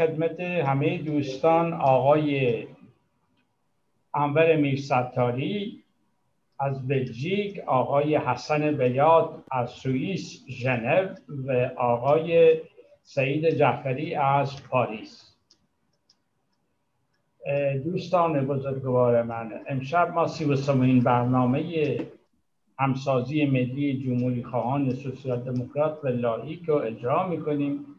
[0.00, 2.66] خدمت همه دوستان آقای
[4.14, 5.82] انور میرستاری
[6.60, 11.14] از بلژیک آقای حسن بیاد از سوئیس ژنو
[11.46, 12.60] و آقای
[13.02, 15.36] سعید جعفری از پاریس.
[17.84, 20.56] دوستان بزرگوار من امشب ما سی و
[21.00, 21.98] برنامه
[22.78, 27.89] همسازی ملی جمهوری خواهان سوسیال دموکرات و لایک رو اجرا می‌کنیم.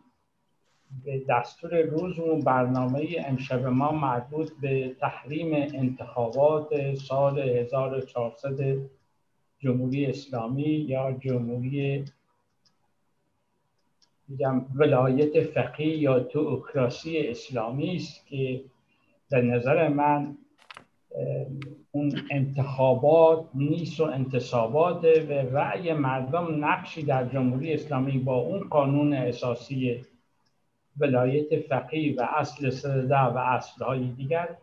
[1.29, 8.77] دستور روزمون برنامه امشب ما مربوط به تحریم انتخابات سال 1400
[9.59, 12.05] جمهوری اسلامی یا جمهوری
[14.27, 18.61] میگم ولایت فقیه یا توکراسی اسلامی است که
[19.29, 20.37] به نظر من
[21.91, 29.13] اون انتخابات نیست و انتصابات و رأی مردم نقشی در جمهوری اسلامی با اون قانون
[29.13, 30.01] اساسی
[30.99, 34.57] ولایت فقیه و اصل سرده و اصلهای دیگر.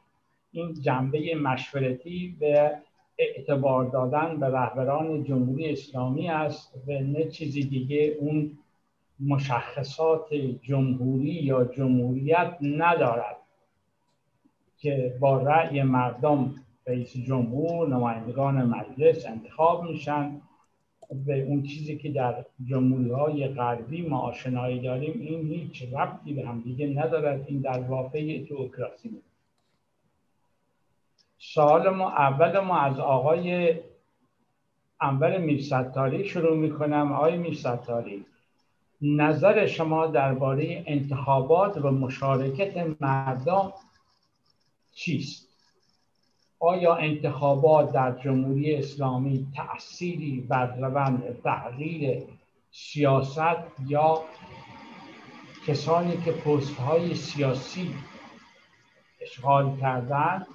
[0.52, 2.70] این جنبه مشورتی و
[3.18, 8.58] اعتبار دادن به رهبران جمهوری اسلامی است و نه چیزی دیگه اون
[9.20, 13.36] مشخصات جمهوری یا جمهوریت ندارد
[14.76, 16.54] که با رأی مردم
[16.86, 20.40] رئیس جمهور نمایندگان مجلس انتخاب میشن.
[21.10, 26.48] به اون چیزی که در جمهوری های غربی ما آشنایی داریم این هیچ ربطی به
[26.48, 29.22] هم دیگه ندارد این در واقع توکراسی بود.
[31.38, 33.74] سوال ما اول ما از آقای
[35.00, 37.12] انور میرستاری شروع می‌کنم.
[37.12, 38.24] آقای میرستاری
[39.02, 43.72] نظر شما درباره انتخابات و مشارکت مردم
[44.92, 45.47] چیست؟
[46.60, 52.22] آیا انتخابات در جمهوری اسلامی تأثیری بر روند تغییر
[52.70, 53.56] سیاست
[53.88, 54.22] یا
[55.66, 57.94] کسانی که پست های سیاسی
[59.20, 60.46] اشغال کردن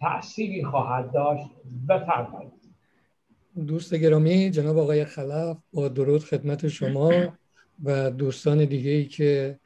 [0.00, 1.46] تأثیری خواهد داشت؟
[1.88, 2.52] بفرمایید.
[3.66, 7.12] دوست گرامی جناب آقای خلف با درود خدمت شما
[7.84, 9.58] و دوستان دیگه ای که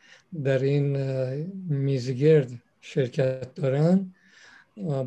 [0.44, 0.96] در این
[1.68, 2.50] میزگرد
[2.80, 4.14] شرکت دارن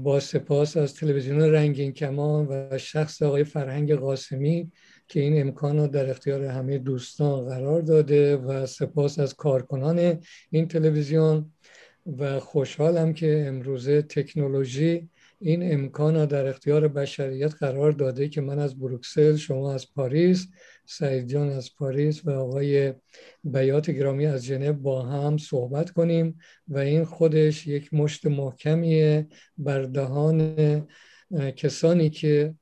[0.03, 4.71] با سپاس از تلویزیون رنگین کمان و شخص آقای فرهنگ قاسمی
[5.07, 10.19] که این امکان رو در اختیار همه دوستان قرار داده و سپاس از کارکنان
[10.49, 11.51] این تلویزیون
[12.17, 18.59] و خوشحالم که امروزه تکنولوژی این امکان را در اختیار بشریت قرار داده که من
[18.59, 20.47] از بروکسل شما از پاریس
[20.89, 22.93] سعید جان از پاریس و آقای
[23.43, 29.27] بیات گرامی از ژنو با هم صحبت کنیم و این خودش یک مشت محکمیه
[29.57, 30.55] بر دهان
[31.55, 32.55] کسانی که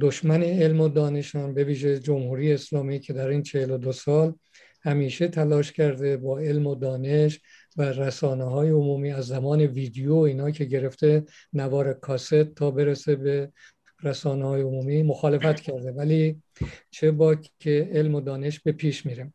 [0.00, 4.34] دشمن علم و دانشان به ویژه جمهوری اسلامی که در این 42 سال
[4.82, 7.40] همیشه تلاش کرده با علم و دانش
[7.76, 13.52] و رسانه های عمومی از زمان ویدیو اینا که گرفته نوار کاست تا برسه به
[14.02, 16.42] رسانه های عمومی مخالفت کرده ولی
[16.90, 19.32] چه با که علم و دانش به پیش میره.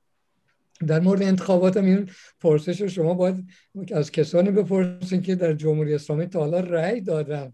[0.88, 3.46] در مورد انتخابات این پرسش شما باید
[3.92, 7.54] از کسانی بپرسین که در جمهوری اسلامی تا حالا رأی دادن.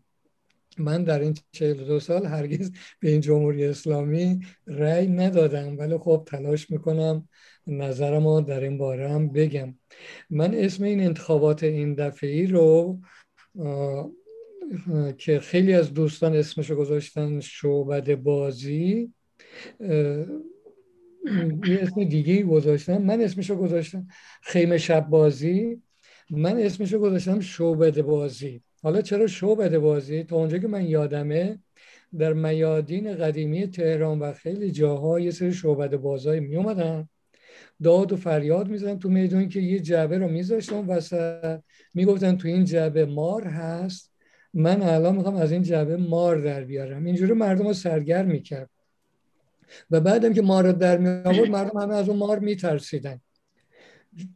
[0.78, 6.72] من در این 42 سال هرگز به این جمهوری اسلامی رأی ندادم ولی خب تلاش
[6.72, 7.30] می‌کنم
[7.68, 9.76] نظرمو در این باره هم بگم.
[10.30, 13.00] من اسم این انتخابات این دفعی رو
[15.18, 19.14] که خیلی از دوستان اسمشو گذاشتن شعبد بازی
[21.68, 24.08] یه اسم دیگه گذاشتم من اسمشو گذاشتم
[24.42, 25.82] خیمه شب بازی.
[26.30, 28.62] من اسمشو گذاشتم شعبد بازی.
[28.84, 31.60] حالا چرا شعبد بازی؟ تا اونجا که من یادمه
[32.20, 37.10] در میادین قدیمی تهران و خیلی جاها یه سری شعبد بازایی می اومدن
[37.84, 41.60] داد و فریاد می‌زنن تو میدون که یه جعبه رو میذاشتن وسط.
[41.94, 44.13] می‌گفتن تو این جعبه مار هست.
[44.54, 47.06] من الان می‌خوام از این جعبه مار در بیارم.
[47.06, 48.70] اینجوری مردم رو سرگرم می‌کرد.
[49.92, 53.22] و بعدم که مار در می آورد مردم همه از اون مار میترسیدن.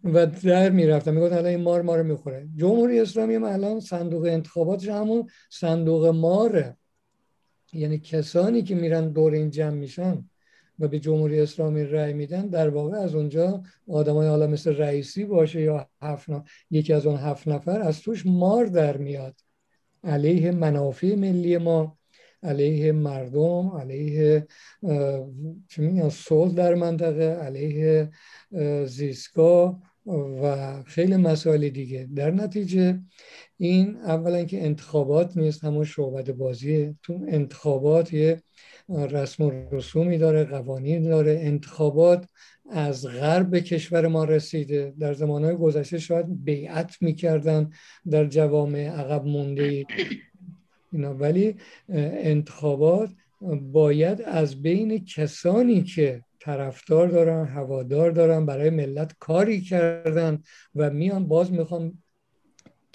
[0.04, 1.14] و در می‌رفتن.
[1.14, 2.48] می‌گفتن الان این مار ما رو می‌خوره.
[2.56, 6.78] جمهوری اسلامی هم الان صندوق انتخاباتش همون صندوق ماره.
[7.74, 10.30] یعنی کسانی که میرن دور این جمع میشن
[10.80, 15.62] و به جمهوری اسلامی رأی میدن در واقع از اونجا آدمای حالا مثل رئیسی باشه
[15.62, 16.30] یا هفت
[16.72, 19.36] یکی از اون هفت نفر از توش مار در میاد.
[20.08, 21.98] علیه منافع ملی ما
[22.44, 24.48] علیه مردم علیه
[25.70, 28.10] چه صلح در منطقه علیه
[28.86, 29.82] زیستگاه
[30.42, 32.10] و خیلی مسائل دیگه.
[32.16, 33.00] در نتیجه
[33.58, 36.96] این اولا که انتخابات نیست همون شعبت بازیه.
[37.04, 38.42] تو انتخابات یه
[38.90, 42.30] رسم و رسومی داره قوانین داره انتخابات
[42.72, 44.94] از غرب کشور ما رسیده.
[45.00, 47.70] در زمانهای گذشته شاید بیعت می‌کردن
[48.12, 49.86] در جوامع عقب مونده
[50.92, 51.14] اینا.
[51.14, 51.56] ولی
[51.90, 53.10] انتخابات
[53.72, 60.44] باید از بین کسانی که طرفدار دارن هوادار دارن برای ملت کاری کردن
[60.76, 62.04] و میان باز می‌خوان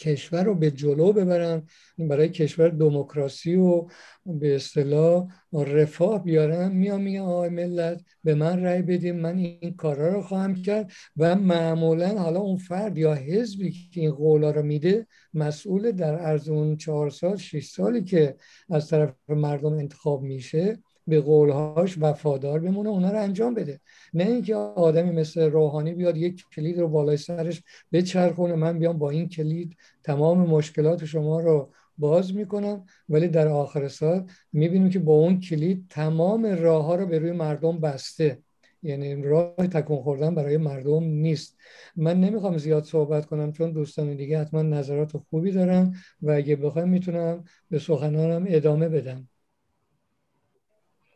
[0.03, 1.63] کشور رو به جلو ببرن
[1.99, 3.87] برای کشور دموکراسی و
[4.27, 10.13] به اصطلاح رفاه بیارن میان میگن آقای ملت به من رأی بدیم من این کارا
[10.13, 15.07] رو خواهم کرد و معمولا حالا اون فرد یا حزبی که این قولا رو میده
[15.35, 18.37] مسئول در عرض اون چهار سال شش سالی که
[18.71, 23.81] از طرف مردم انتخاب میشه به قولهاش وفادار بمونه اونا رو انجام بده.
[24.15, 27.63] نه اینکه آدمی مثل روحانی بیاد یک کلید رو بالای سرش
[27.93, 33.89] بچرخونه من بیام با این کلید تمام مشکلات شما رو باز می‌کنم ولی در آخر
[33.89, 38.39] سال می‌بینیم که با اون کلید تمام راه ها رو به روی مردم بسته.
[38.83, 41.57] یعنی راه تکون خوردن برای مردم نیست.
[41.97, 46.89] من نمی‌خوام زیاد صحبت کنم چون دوستان دیگه حتما نظرات خوبی دارن و اگه بخوایم
[46.89, 49.29] می‌تونم به سخنانم ادامه بدم.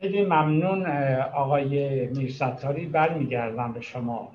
[0.01, 0.87] خیلی ممنون
[1.35, 2.87] آقای میرستاری.
[2.87, 4.33] برمیگردم به شما.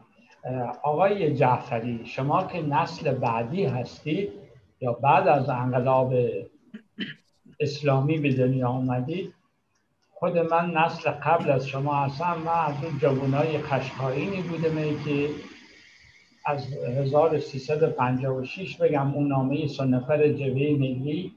[0.84, 4.30] آقای جعفری شما که نسل بعدی هستید
[4.82, 6.14] یا بعد از انقلاب
[7.60, 9.34] اسلامی به دنیا آمدید
[10.14, 12.38] خود من نسل قبل از شما هستم.
[12.46, 15.30] من از اون جوانای خشخاینی بودم که
[16.46, 21.34] از 1356 بگم اون نامه سنفر جبهه ملی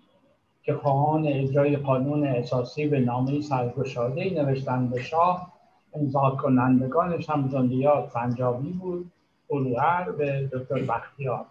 [0.65, 5.53] که خواهان اجرای قانون اساسی به نامه سرگشاده نوشتن به شاه
[5.95, 9.11] امضا کنندگانش هم زندیات پنجابی بود.
[9.49, 11.47] اولوهر به دکتر بختیار.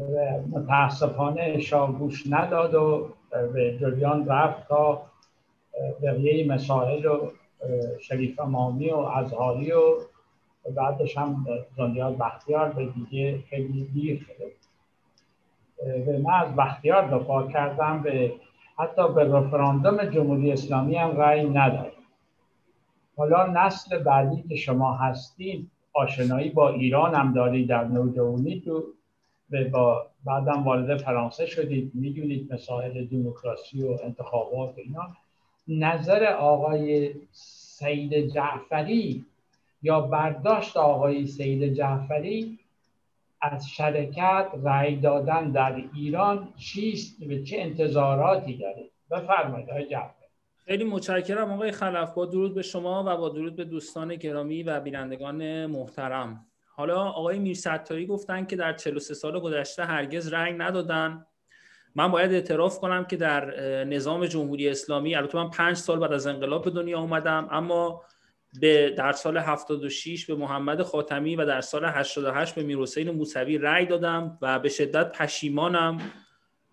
[0.00, 3.08] و متاسفانه شاه گوش نداد و
[3.52, 5.02] به جریان رفت تا
[6.02, 7.30] بقیه مسائل و
[8.00, 9.80] شریف امامی و ازهاری و
[10.74, 11.46] بعدش هم
[11.76, 14.52] زندیات بختیار به دیگه خیلی دیر شده
[16.24, 18.32] من از بختیار دفاع کردم به
[18.78, 21.92] حتی به رفراندوم جمهوری اسلامی هم رأی نداد
[23.16, 28.84] حالا نسل بعدی که شما هستید آشنایی با ایران هم دارید در نوجوانی تو
[29.72, 35.08] با بعدم وارد فرانسه شدید می‌دونید مسائل دموکراسی و انتخابات اینا.
[35.68, 39.24] نظر آقای سید جعفری
[39.82, 42.58] یا برداشت آقای سید جعفری
[43.40, 49.96] از شرکت رأی دادن در ایران چیست و چه انتظاراتی داره؟ بفرمایید آقای
[50.66, 52.14] خیلی متشکرم آقای خلف.
[52.14, 56.46] با درود به شما و با درود به دوستان گرامی و بینندگان محترم.
[56.74, 61.26] حالا آقای میرستاری گفتن که در 43 سال گذشته هرگز رنگ ندادن.
[61.94, 63.54] من باید اعتراف کنم که در
[63.84, 68.02] نظام جمهوری اسلامی البته من پنج سال بعد از انقلاب به دنیا اومدم اما
[68.60, 73.86] به در سال 76 به محمد خاتمی و در سال 88 به میرحسین موسوی رأی
[73.86, 76.12] دادم و به شدت پشیمانم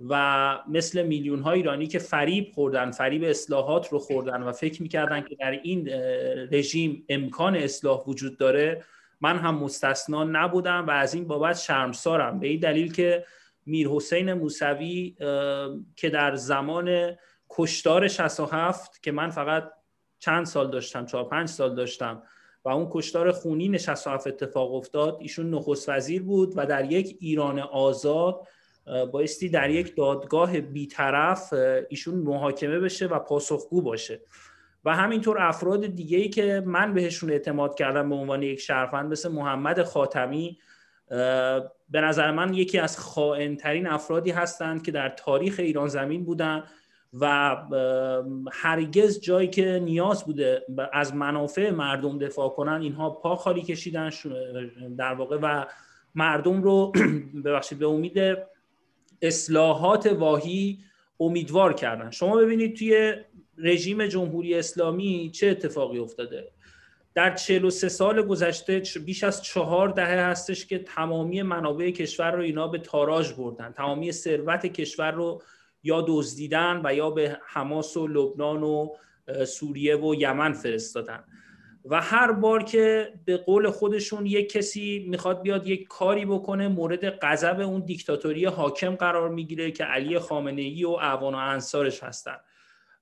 [0.10, 5.22] و مثل میلیون های ایرانی که فریب خوردن فریب اصلاحات رو خوردن و فکر می‌کردن
[5.22, 5.90] که در این
[6.52, 8.84] رژیم امکان اصلاح وجود داره
[9.22, 12.40] من هم مستثنا نبودم و از این بابت شرمسارم.
[12.40, 13.26] به این دلیل که
[13.66, 15.16] میر حسین موسوی
[15.96, 17.16] که در زمان
[17.50, 19.72] کشتار 67 که من فقط
[20.24, 22.24] چند سال داشتم چهار پنج سال داشتم
[22.66, 25.18] و اون کشتار خونین 67 اتفاق افتاد.
[25.20, 28.48] ایشون نخست وزیر بود و در یک ایران آزاد
[29.12, 31.54] بایستی در یک دادگاه بیطرف
[31.90, 34.22] ایشون محاکمه بشه و پاسخگو باشه.
[34.86, 39.32] و همینطور افراد دیگه ای که من بهشون اعتماد کردم به عنوان یک شرفند مثل
[39.32, 40.58] محمد خاتمی
[41.90, 46.64] به نظر من یکی از خائنترین افرادی هستند که در تاریخ ایران زمین بودن.
[47.20, 47.58] و
[48.52, 54.10] هرگز جایی که نیاز بوده از منافع مردم دفاع کنن اینها پا خالی کشیدن
[54.98, 55.66] در واقع و
[56.16, 56.92] مردم رو
[57.46, 58.38] ببخشید به امید
[59.22, 60.80] اصلاحات واهی
[61.20, 62.12] امیدوار کردن.
[62.12, 63.14] شما ببینید توی
[63.58, 66.52] رژیم جمهوری اسلامی چه اتفاقی افتاده.
[67.14, 72.68] در 43 سال گذشته بیش از چهار دهه هستش که تمامی منابع کشور رو اینا
[72.68, 73.72] به تاراج بردن.
[73.72, 75.42] تمامی ثروت کشور رو
[75.84, 78.90] یا دزدیدن و یا به حماس و لبنان و
[79.46, 81.24] سوریه و یمن فرستادن.
[81.86, 87.10] و هر بار که به قول خودشون یک کسی می‌خواد بیاد یک کاری بکنه مورد
[87.20, 92.36] غضب اون دیکتاتوری حاکم قرار می‌گیره که علی خامنه ای و اعوان و انصارش هستن.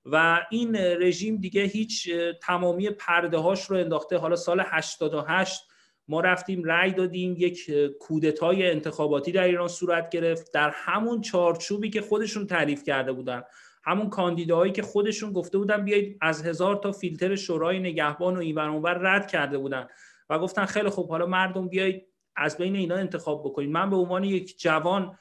[0.06, 2.10] و این رژیم دیگه هیچ
[2.42, 4.18] تمامی پرده هاش رو انداخته.
[4.18, 5.71] حالا سال 88
[6.08, 10.52] ما رفتیم رأی دادیم یک کودتای انتخاباتی در ایران صورت گرفت.
[10.52, 13.42] در همون چارچوبی که خودشون تعریف کرده بودن
[13.84, 18.58] همون کاندیداهایی که خودشون گفته بودن بیایید از هزار تا فیلتر شورای نگهبان و این
[18.58, 19.88] اونور رد کرده بودن.
[20.30, 22.06] و گفتن خیلی خوب حالا مردم بیایید
[22.36, 23.70] از بین اینا انتخاب بکنید.
[23.70, 25.18] من به عنوان یک جوان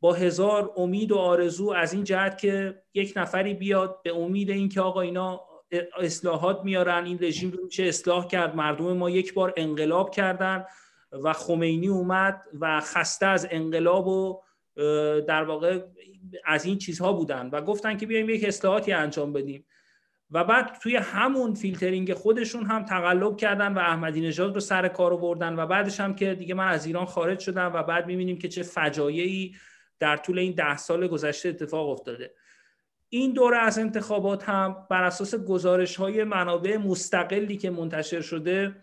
[0.00, 4.80] با هزار امید و آرزو از این جهت که یک نفری بیاد به امید اینکه
[4.80, 5.40] آقا اینا
[5.98, 8.56] اصلاحات میارن این رژیم رو میشه اصلاح کرد.
[8.56, 10.64] مردم ما یک بار انقلاب کردن
[11.12, 14.42] و خمینی اومد و خسته از انقلاب و
[15.20, 15.80] در واقع
[16.44, 19.66] از این چیزها بودن و گفتن که بیایم یک اصلاحاتی انجام بدیم.
[20.30, 25.16] و بعد توی همون فیلترینگ خودشون هم تقلب کردن و احمدی نژاد رو سر کار
[25.16, 28.48] بردن و بعدش هم که دیگه من از ایران خارج شدم و بعد می‌بینیم که
[28.48, 29.54] چه فجایعی
[29.98, 32.34] در طول این ده سال گذشته اتفاق افتاده.
[33.14, 38.76] این دوره از انتخابات هم بر اساس گزارش های منابع مستقلی که منتشر شده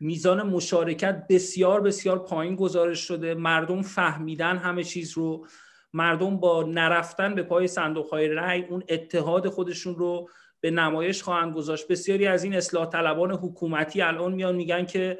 [0.00, 3.34] میزان مشارکت بسیار بسیار پایین گزارش شده.
[3.34, 5.46] مردم فهمیدن همه چیز رو.
[5.92, 10.28] مردم با نرفتن به پای صندوق های رأی اون اتحاد خودشون رو
[10.60, 11.88] به نمایش خواهند گذاشت.
[11.88, 15.18] بسیاری از این اصلاح طلبان حکومتی الان میان میگن که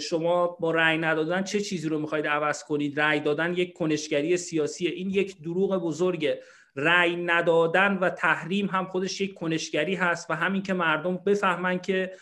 [0.00, 4.86] شما با رأی ندادن چه چیزی رو می‌خواید عوض کنید؟ رأی دادن یک کنشگری سیاسی
[4.86, 6.42] این یک دروغ بزرگه.
[6.76, 12.12] رأی ندادن و تحریم هم خودش یک کنشگری هست و همین که مردم بفهمن که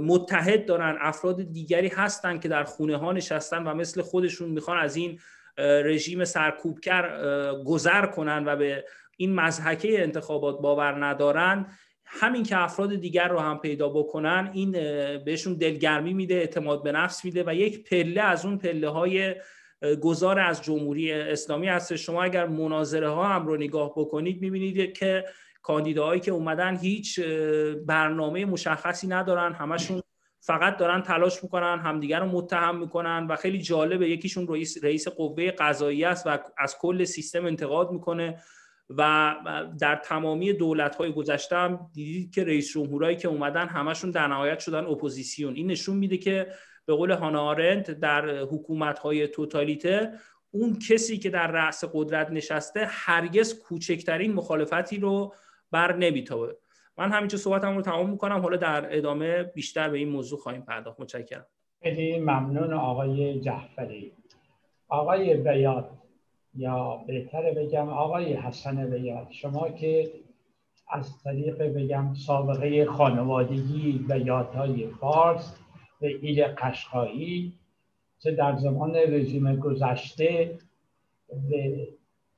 [0.00, 4.96] متحد دارن افراد دیگری هستن که در خونه ها نشستن و مثل خودشون می‌خوان از
[4.96, 5.18] این
[5.58, 7.08] رژیم سرکوبکر
[7.64, 8.84] گذر کنن و به
[9.16, 11.66] این مزحکه انتخابات باور ندارن.
[12.04, 14.72] همین که افراد دیگر رو هم پیدا بکنن این
[15.24, 19.34] بهشون دلگرمی میده اعتماد به نفس میده و یک پله از اون پله های
[20.02, 25.24] گذار از جمهوری اسلامی هست شما اگر مناظره ها هم رو نگاه بکنید می‌بینید که
[25.62, 27.20] کاندیداهایی که اومدن هیچ
[27.86, 29.52] برنامه مشخصی ندارن.
[29.52, 30.02] همشون
[30.40, 35.50] فقط دارن تلاش می‌کنن همدیگر رو متهم می‌کنن و خیلی جالبه یکیشون رئیس رئیس قوه
[35.50, 38.42] قضاییه است و از کل سیستم انتقاد می‌کنه
[38.90, 39.34] و
[39.80, 44.58] در تمامی دولت های گذشته هم دیدید که رئیس جمهورایی که اومدن همشون در نهایت
[44.58, 45.54] شدن اپوزیسیون.
[45.54, 46.46] این نشون میده که
[46.86, 50.12] به قول هانا آرنت در حکومت های توتالیتر
[50.50, 55.34] اون کسی که در رأس قدرت نشسته هرگز کوچکترین مخالفتی رو
[55.70, 56.56] بر نمیتابه.
[56.98, 58.40] من همینجا صحبتم رو تمام می‌کنم.
[58.40, 61.00] حالا در ادامه بیشتر به این موضوع خواهیم پرداخت.
[61.00, 61.46] متشکرم.
[61.82, 64.12] خیلی ممنون آقای جعفری.
[64.88, 65.88] آقای بیات
[66.54, 70.10] یا بهتره بگم آقای حسن بیات شما که
[70.88, 74.46] از طریق بگم سابقه خانوادگی بیات
[75.00, 75.65] فارس به
[76.00, 77.52] ایل قشقایی
[78.18, 80.58] چه در زمان رژیم گذشته
[81.50, 81.88] به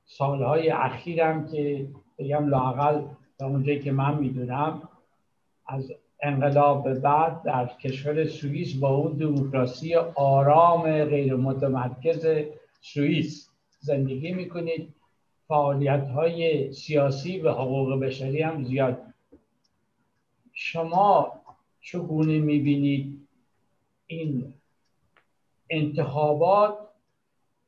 [0.05, 1.87] سالهای اخیرم که
[2.19, 3.01] بگم لاقل
[3.39, 4.89] تا اونجایی که من می‌دونم
[5.67, 12.27] از انقلاب به بعد در کشور سوئیس با اون دموکراسی آرام غیر متمرکز
[12.81, 13.49] سوئیس
[13.79, 14.93] زندگی می‌کنید.
[15.47, 18.97] فعالیت های سیاسی و حقوق بشری هم زیاد.
[20.53, 21.31] شما
[21.81, 23.27] چگونه می‌بینید
[24.11, 24.53] این
[25.69, 26.77] انتخابات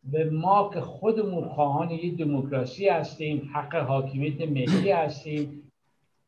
[0.04, 5.72] به ما که خودمون خواهان یک دموکراسی هستیم حق حاکمیت ملی هستیم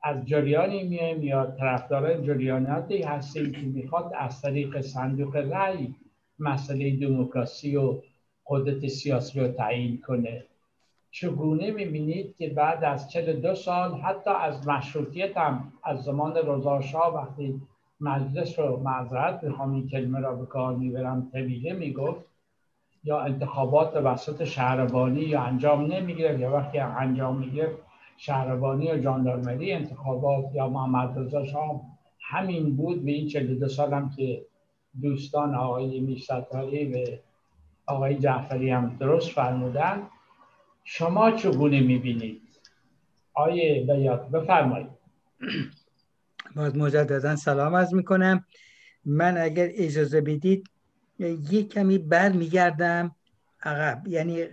[0.02, 5.96] از جریانی میایم یا طرفداران جریاناتی هستیم که می‌خواد از طریق صندوق رأی
[6.40, 8.02] مسئله دموکراسی و
[8.48, 10.46] قدرت سیاسی رو تعیین کنه.
[11.12, 17.62] چگونه می‌بینید که بعد از 42 سال حتی از مشروطیت هم از زمان رضاشاه وقتی
[18.04, 22.26] مجلس رو معذرت می‌خوام این کلمه را به کار می‌برم طبیعه می‌گفت.
[23.04, 27.72] یا انتخابات وسط شهربانی یا انجام نمی‌گیره یا وقتی انجام می‌گیره
[28.18, 31.82] شهربانی یا جاندارمری انتخابات یا محمد رضا شاه
[32.22, 33.06] همین بود.
[33.06, 34.46] به این 42 سالم که
[35.02, 37.18] دوستان آقای میرستاری و
[37.86, 40.02] آقای جعفری هم درست فرمودن.
[40.84, 42.42] شما چگونه می‌بینید؟
[43.34, 44.88] آیه بیات بفرمایید.
[46.56, 48.46] باز مجددا سلام از می‌کنم.
[49.06, 50.70] من اگر اجازه بدید
[51.20, 53.16] یک کمی بر میگردم
[53.64, 54.08] عقب.
[54.08, 54.48] یعنی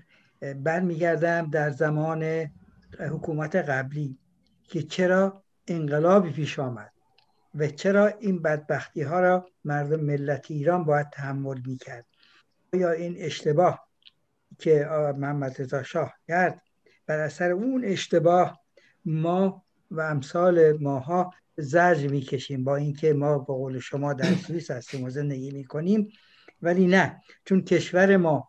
[0.57, 2.51] بر میگردم در زمان
[2.99, 4.19] حکومت قبلی
[4.63, 6.93] که چرا انقلابی پیش آمد
[7.55, 12.07] و چرا این بدبختی ها را مردم ملت ایران باید تحمل می‌کرد.
[12.73, 13.89] یا این اشتباه
[14.59, 16.63] که محمد رضا شاه کرد
[17.07, 18.61] بر اثر اون اشتباه
[19.05, 25.05] ما و امثال ماها زرج می‌کشیم با اینکه ما با قول شما در سوئیس هستیم
[25.05, 26.09] و زندگی می‌کنیم
[26.63, 27.23] ولی نه.
[27.45, 28.49] چون کشور ما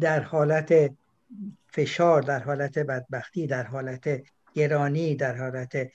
[0.00, 0.90] در حالت
[1.66, 4.22] فشار در حالت بدبختی در حالت
[4.54, 5.90] گرانی در حالت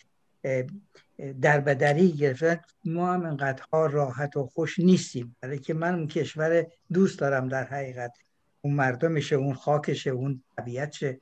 [1.42, 5.36] دربدری گرفتن ما هم انقدرها راحت و خوش نیستیم.
[5.42, 8.18] برای که من اون کشور دوست دارم در حقیقت.
[8.62, 11.20] اون مردمشه اون خاکشه اون طبیعتشه.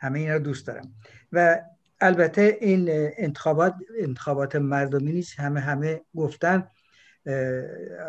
[0.00, 0.94] همه اینا رو دوست دارم.
[1.32, 1.60] و
[2.02, 6.68] البته این انتخابات انتخابات مردمی نیست همه همه گفتن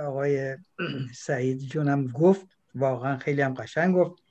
[0.02, 0.58] آقای
[1.16, 4.24] سعید جونم گفت واقعا خیلی هم قشنگ گفت.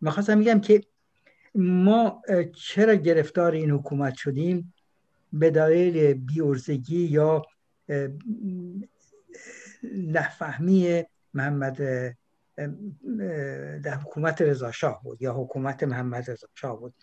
[0.00, 0.80] می‌خواستم میگم که
[1.54, 2.22] ما
[2.54, 4.74] چرا گرفتار این حکومت شدیم؟
[5.32, 7.42] به دلیل بیورزگی یا
[9.94, 11.76] نفهمی محمد
[13.82, 16.94] در حکومت رضا شاه بود یا حکومت محمد رضا شاه بود.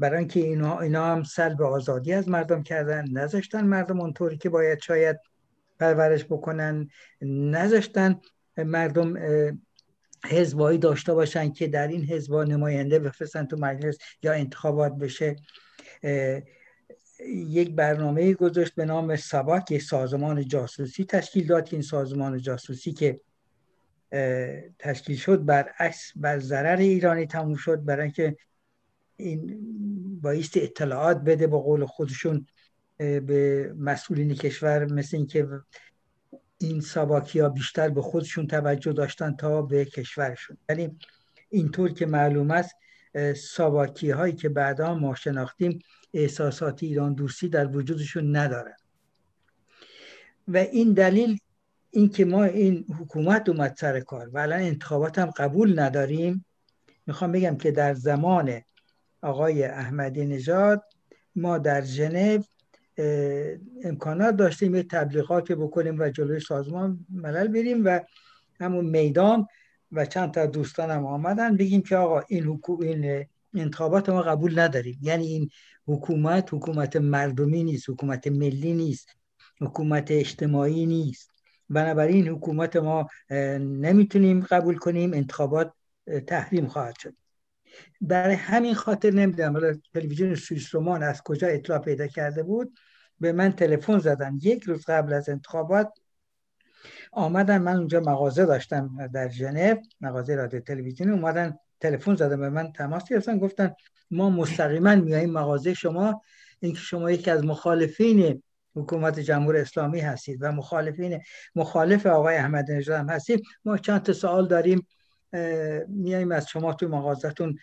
[0.00, 4.80] برای اینکه اینا, اینا هم سلب آزادی از مردم کردن نذاشتن مردم اونطوری که باید
[4.80, 5.16] شاید
[5.78, 6.88] پرورش بکنن
[7.22, 8.20] نذاشتن
[8.56, 9.18] مردم
[10.24, 15.36] حزبایی داشته باشن که در این حزبا نماینده بفرستن تو مجلس یا انتخابات بشه.
[17.28, 21.64] یک برنامه گذاشت به نام سباک یک سازمان جاسوسی تشکیل داد.
[21.64, 23.20] که این سازمان جاسوسی که
[24.78, 28.36] تشکیل شد برعکس بر ضرر ایرانی تموم شد برای اینکه
[29.20, 29.60] این
[30.22, 32.46] بایست اطلاعات بده با قول خودشون
[32.98, 35.48] به مسئولین کشور مثل اینکه
[36.58, 40.56] این سباکی ها بیشتر به خودشون توجه داشتن تا به کشورشون.
[40.68, 40.98] یعنی
[41.50, 42.74] اینطور که معلوم است
[43.36, 45.78] ساباکی هایی که بعدا ما شناختیم
[46.14, 48.76] احساسات ایران دوستی در وجودشون ندارن.
[50.48, 51.38] و این دلیل
[51.90, 56.44] اینکه ما این حکومت اومد سر کار و الان انتخابات هم قبول نداریم
[57.06, 58.60] می‌خوام بگم که در زمان
[59.22, 60.82] آقای احمدی نژاد
[61.36, 62.42] ما در ژنو
[63.84, 68.00] امکانات داشتیم یه تبلیغات بکنیم و جلوی سازمان ملل بریم و
[68.60, 69.46] همون میدان
[69.92, 71.56] و چند تا دوستانم آمدن.
[71.56, 74.98] بگیم که آقا این, حکومت این انتخابات ما قبول نداریم.
[75.02, 75.50] یعنی این
[75.86, 79.08] حکومت حکومت مردمی نیست حکومت ملی نیست
[79.60, 81.30] حکومت اجتماعی نیست.
[81.70, 83.08] بنابراین حکومت ما
[83.60, 85.72] نمی‌تونیم قبول کنیم انتخابات
[86.26, 87.14] تحریم خواهد شد.
[88.00, 92.78] برای همین خاطر نمی‌دونم تلویزیون سوئیس رومان از کجا اطلاع پیدا کرده بود.
[93.20, 94.38] به من تلفن زدن.
[94.42, 95.92] یک روز قبل از انتخابات
[97.12, 97.58] آمدن.
[97.58, 103.04] من اونجا مغازه داشتم در ژنو مغازه رادیو تلویزیونی اومدن تلفن زدن به من تماس
[103.08, 103.38] گرفتن.
[103.38, 103.74] گفتن
[104.10, 106.22] ما مستقیما میاییم مغازه شما.
[106.60, 108.42] اینکه شما یکی از مخالفین
[108.74, 111.20] حکومت جمهور اسلامی هستید و مخالفین
[111.54, 113.42] مخالف آقای احمد نژاد هستید.
[113.64, 114.86] ما چند تا سوال داریم.
[115.88, 117.58] میاییم از شما تو مغازتون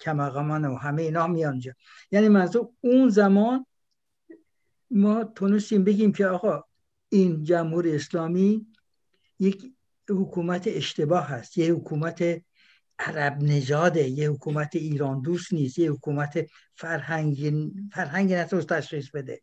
[0.00, 1.72] کمقامان و همه اینا میانجا
[2.10, 3.66] یعنی منظور اون زمان
[4.90, 6.64] ما تونستیم بگیم که آقا
[7.08, 8.66] این جمهور اسلامی
[9.38, 9.72] یک
[10.10, 12.42] حکومت اشتباه هست یه حکومت
[12.98, 17.54] عرب نژاده یه حکومت ایران دوست نیست یه حکومت فرهنگ
[17.92, 19.40] فرهنگ نتونست تشخیص بده.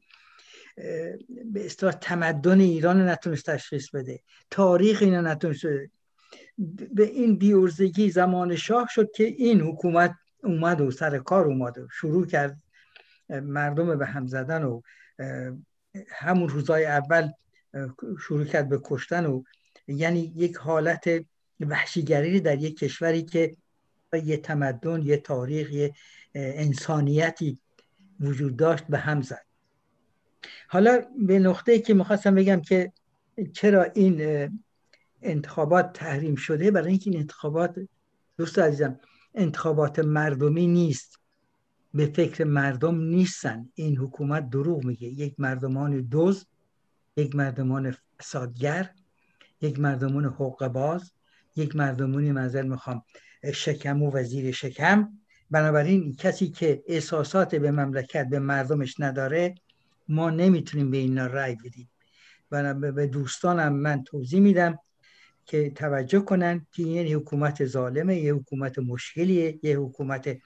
[1.45, 4.19] به اصطلاح تمدن ایران نتونست تشخیص بده.
[4.49, 5.65] تاریخ اینا نتونست
[6.93, 11.87] به این بیورزگی زمان شاه شد که این حکومت اومد و سر کار اومد و
[11.91, 12.57] شروع کرد
[13.29, 14.81] مردم به هم زدن و
[16.09, 17.31] همون روزای اول
[18.19, 19.43] شروع کرد به کشتن و
[19.87, 21.09] یعنی یک حالت
[21.59, 23.55] وحشیگری در یک کشوری که
[24.23, 25.93] یه تمدن یه تاریخ یه
[26.35, 27.59] انسانیتی
[28.19, 29.45] وجود داشت به هم زد.
[30.67, 32.91] حالا به نقطه که می‌خواستم بگم که
[33.53, 34.49] چرا این
[35.21, 37.75] انتخابات تحریم شده برای اینکه این انتخابات
[38.37, 38.99] دوست عزیزم
[39.35, 41.17] انتخابات مردمی نیست.
[41.93, 43.69] به فکر مردم نیستن.
[43.73, 45.07] این حکومت دروغ میگه.
[45.07, 46.45] یک مردمان دوز
[47.17, 48.89] یک مردمان فسادگر
[49.61, 51.11] یک مردمان حقوق باز
[51.55, 53.03] یک مردمانی منزل می‌خوام
[53.53, 55.09] شکم و وزیر شکم.
[55.51, 59.55] بنابراین کسی که احساسات به مملکت به مردمش نداره
[60.07, 61.89] ما نمی‌تونیم به اینا رأی بدیم.
[62.51, 64.79] و به دوستانم من توضیح میدم.
[65.51, 70.37] که توجه کنن که این حکومت ظالمه یه حکومت مشکلیه یه حکومت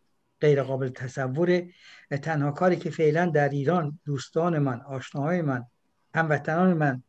[0.42, 1.70] غیر قابل تصوره.
[2.22, 5.66] تنها کاری که فعلا در ایران دوستان من آشناهای من
[6.16, 7.04] هموطنان من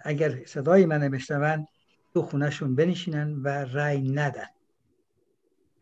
[0.00, 1.66] اگر صدای من بشنون
[2.14, 4.48] تو خونهشون بنشینن و رأی ندن.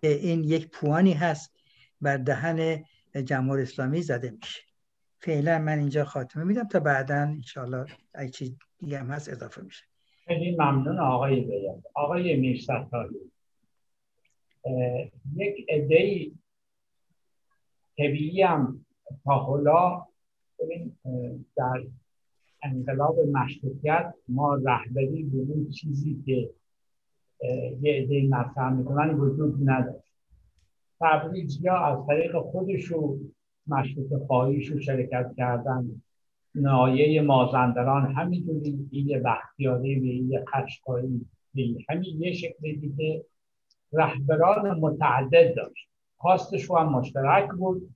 [0.00, 1.52] این یک پوانی هست
[2.00, 2.84] بر دهن
[3.24, 4.60] جمهور اسلامی زده میشه.
[5.20, 9.84] فعلا من اینجا خاتمه میدم تا بعدا انشاءالله اگه چیز دیگه هم هست اضافه میشه.
[10.28, 13.16] خیلی ممنون آقای بیاد آقای میرستاری
[15.36, 16.30] یک عده
[17.98, 18.84] طبیعی هم
[19.24, 20.06] تا حالا
[21.56, 21.82] در
[22.62, 26.50] انقلاب مشروطیت ما رهبری به چیزی که
[27.80, 30.12] یه عده مطرح می‌کنن وجود نداشت.
[31.00, 33.18] تبریز از طریق خودشو
[33.66, 36.02] مشروط خواهیشو شرکت کردن.
[36.60, 41.26] نایه مازندران همینجوری ایل بختیاری و ایل خشکایی
[41.88, 43.24] همین یه شکل دیگه
[43.92, 45.88] رهبران متعدد داشت.
[46.16, 47.94] خواستش هم مشترک بود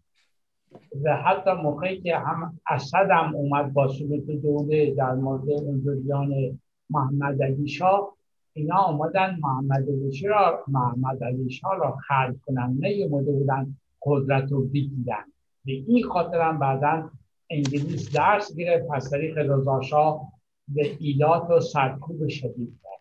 [1.05, 6.59] و حتی موقعی که هم اسد هم اومد با سلوک دوله در مورد اون جریان
[6.91, 8.17] محمد علی شاه
[8.53, 14.65] اینا آمدن محمد علی را محمد علی شاه را خرج کنن نه بودن قدرت رو
[14.65, 15.25] بگیرن.
[15.65, 17.11] به این خاطر هم بعدا
[17.53, 20.33] انگلیس درس گرفت پس طریق رضاشاه
[20.69, 23.01] به ایلات و سرکوب شدید کرد.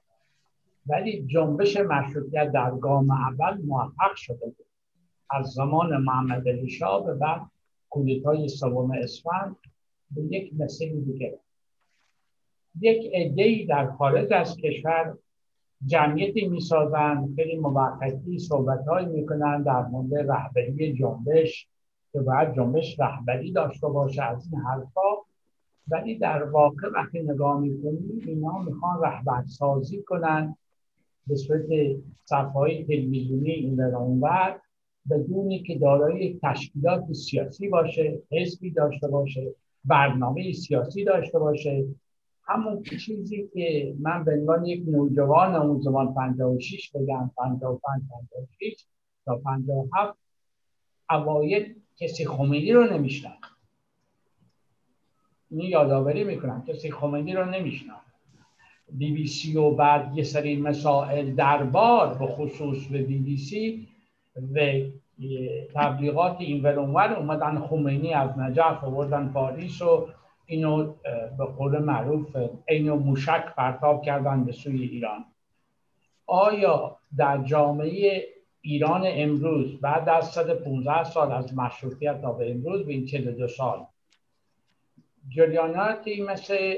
[0.88, 4.66] ولی جنبش مشروطیت در گام اول موفق شده بود.
[5.30, 7.42] از زمان محمد علی شاه به بعد
[7.90, 9.56] کودتای سوم اسفند
[10.12, 11.40] به یک مسئله دیگه.
[12.82, 15.18] یک عده در خارج از کشور
[15.86, 21.68] جمعیتی می‌سازند خیلی موقتی صحبت می‌کنن در مورد رهبری جنبش
[22.14, 25.12] که باید جنبش رهبری داشته باشه از این حرفا.
[25.88, 30.56] ولی در واقع وقتی نگاه می‌کنیم اینا می‌خوان رهبر سازی کنن
[31.28, 31.66] به صورت
[32.26, 34.62] صفحه تلویزیونی این اونور
[35.10, 41.86] بدونی که دارای تشکیلات سیاسی باشه حزبی داشته باشه برنامه سیاسی داشته باشه.
[42.44, 48.86] همون چیزی که من به عنوان یک نوجوان اون زمان 56 بگم 55 56
[49.26, 50.18] تا 57
[51.10, 53.52] اوایل کسی خمینی رو نمیشناخت.
[55.50, 56.64] این یادآوری می‌کنم.
[56.68, 58.12] کسی خمینی رو نمیشناخت.
[58.92, 63.88] بی بی سی و بعد یه سری مسائل دربار به خصوص به بی بی سی
[64.56, 64.60] و
[65.74, 70.08] تبلیغات این ور اومدن خمینی از نجف آوردن پاریس و
[70.46, 70.94] اینو
[71.38, 72.38] به قول معروف
[72.68, 75.26] اینو موشک پرتاب کردن به سوی ایران.
[76.26, 78.28] آیا در جامعه
[78.62, 83.86] ایران امروز بعد از 115 سال از مشروطیت تا به امروز به این 42 سال.
[85.30, 86.76] جریاناتی مثل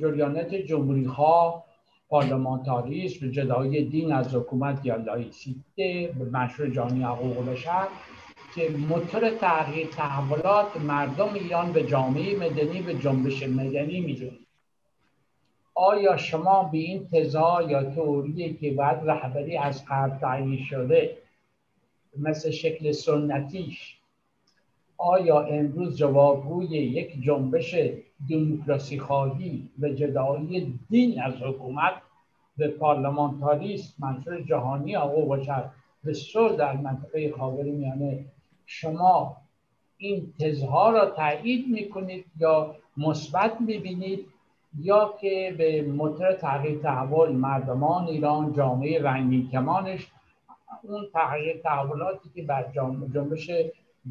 [0.00, 1.64] جریانات جمهوری ها
[2.08, 7.86] پارلمانتاریسم جدایی دین از حکومت یا لایسیته به مشروع جانی حقوق بشر
[8.54, 14.49] که موتور تغییر تحولات مردم ایران به جامعه مدنی به جنبش مدنی می‌دونید
[15.82, 21.16] آیا شما به این تزا یا تئوری که بعد رهبری از قبل تعیین شده
[22.18, 23.96] مثل شکل سنتیش
[24.96, 27.74] آیا امروز جوابگوی یک جنبش
[28.30, 31.92] دموکراسی خواهی و جدایی دین از حکومت
[32.56, 35.70] به پارلمانتاریست منشور جهانی آقا باشد؟
[36.04, 36.14] به
[36.58, 38.24] در منطقه خاور میانه.
[38.66, 39.36] شما
[39.98, 44.26] این تزها را تایید می‌کنید یا مثبت می‌بینید؟
[44.78, 50.06] یا که به موتور تغییر تحول مردمان ایران جامعه رنگی کمانش
[50.82, 52.66] اون تغییر تحولاتی که بر
[53.14, 53.50] جنبش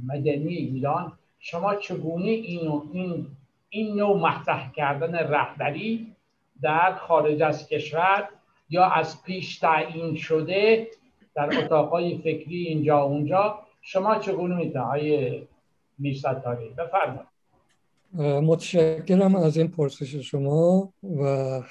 [0.07, 3.27] مدنی ایران شما چگونه این این
[3.69, 6.15] این نوع مطرح کردن رهبری
[6.61, 8.29] در خارج از کشور
[8.69, 10.87] یا از پیش تعیین شده
[11.35, 15.41] در اتاقای فکری اینجا اونجا شما چگونه می‌تونه های
[15.97, 17.38] میرستاری بفرمایید.
[18.17, 21.61] متشکرم از این پرسش شما و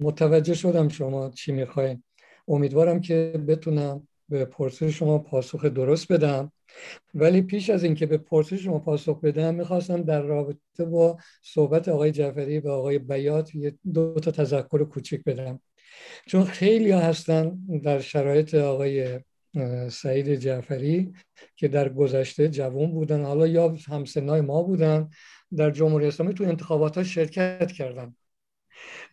[0.00, 2.02] متوجه شدم شما چی می‌خواین
[2.48, 6.52] امیدوارم که بتونم به پرسش شما پاسخ درست بدم.
[7.14, 12.12] ولی پیش از اینکه به پرسش شما پاسخ بدم می‌خواستم در رابطه با صحبت آقای
[12.12, 13.50] جعفری و آقای بیات
[13.94, 15.60] دو تا تذکر کوچک بدم.
[16.26, 19.20] چون خیلی هستن در شرایط آقای
[19.90, 21.12] سعید جعفری
[21.56, 25.08] که در گذشته جوان بودن حالا یا همسنای ما بودن
[25.56, 28.16] در جمهوری اسلامی تو انتخابات ها شرکت کردن.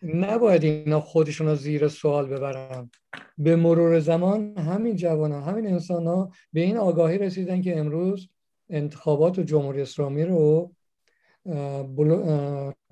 [0.02, 2.90] نباید اینا خودشون رو زیر سوال ببرن.
[3.38, 8.28] به مرور زمان همین جوان ها همین انسان ها به این آگاهی رسیدن که امروز
[8.70, 10.74] انتخابات و جمهوری اسلامی رو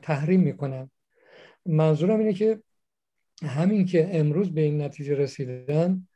[0.02, 0.90] تحریم می‌کنن.
[1.66, 2.62] منظورم اینه که
[3.42, 6.08] همین که امروز به این نتیجه رسیدن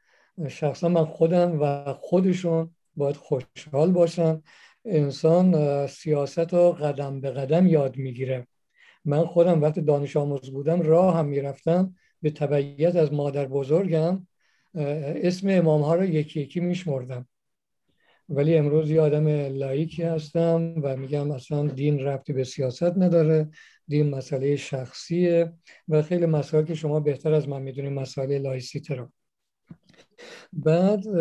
[0.49, 4.43] شخصا من خودم و خودشون باید خوشحال باشن.
[4.85, 8.47] انسان سیاست رو قدم به قدم یاد می‌گیره.
[9.05, 14.27] من خودم وقتی دانش آموز بودم راه هم می‌رفتم به تبعیت از مادر بزرگم
[14.75, 17.29] اسم امام ها رو یکی یکی میشمردم.
[18.29, 23.49] ولی امروز یه آدم لایکی هستم و میگم اصلا دین ربطی به سیاست نداره.
[23.89, 25.53] دین مسئله شخصیه
[25.89, 29.11] و خیلی مسائل که شما بهتر از من می‌دونید مسئله لایسیته رو.
[30.53, 31.13] بعد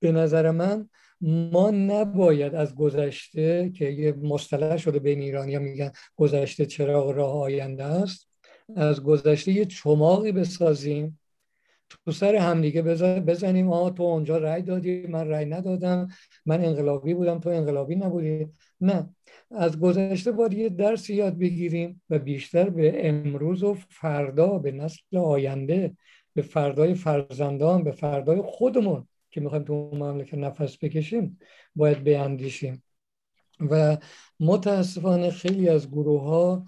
[0.00, 0.88] به نظر من
[1.20, 7.84] ما نباید از گذشته که یه مصطلح شده بین ایرانی میگن گذشته چراغ راه آینده
[7.84, 8.28] است
[8.76, 11.18] از گذشته یه چماقی بسازیم
[12.04, 12.82] تو سر همدیگه
[13.20, 16.08] بزنیم آه تو اونجا رأی دادی من رأی ندادم
[16.46, 18.46] من انقلابی بودم تو انقلابی نبودی.
[18.80, 19.14] نه
[19.50, 25.16] از گذشته باید یه درسی یاد بگیریم و بیشتر به امروز و فردا به نسل
[25.16, 25.96] آینده
[26.34, 31.38] به فردای فرزندان به فردای خودمون که می‌خوایم تو اون مملکت نفس بکشیم
[31.74, 32.82] باید بیاندیشیم.
[33.70, 33.96] و
[34.40, 36.64] متاسفانه خیلی از گروه ها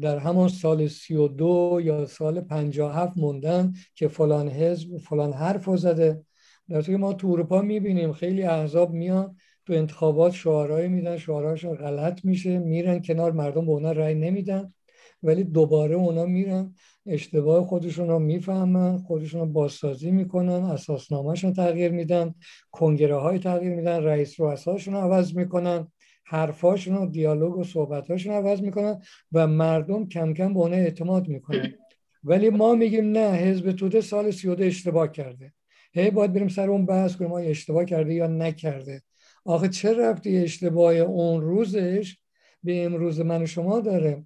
[0.00, 5.32] در همان سال سی و دو یا سال پنجاه هفت موندن که فلان حزب فلان
[5.32, 6.22] حرف زده.
[6.68, 12.24] در که ما تو اروپا می‌بینیم خیلی احزاب میان تو انتخابات شعارهایی میدن شعارهاشون غلط
[12.24, 14.74] میشه میرن کنار مردم به اونا رأی نمیدن.
[15.22, 16.74] ولی دوباره اونا میرن
[17.06, 22.34] اشتباه خودشون رو می‌فهمن خودشون رو بازسازی می‌کنن اساسنامهشون تغییر میدن
[22.70, 25.88] کنگره های تغییر میدن رئیس رؤساشون رو عوض می‌کنن
[26.24, 29.02] حرفاشون و دیالوگ و صحبتاشون عوض می‌کنن
[29.32, 31.74] و مردم کم کم به اونها اعتماد می‌کنن.
[32.24, 35.52] ولی ما میگیم نه حزب توده سال 32 اشتباه کرده.
[35.92, 39.02] هی باید بریم سر اون بحث کنیم ما اشتباه کرده یا نکرده.
[39.44, 42.16] آخه چه رفتی اشتباه اون روزش
[42.62, 44.24] به امروز من و شما داره؟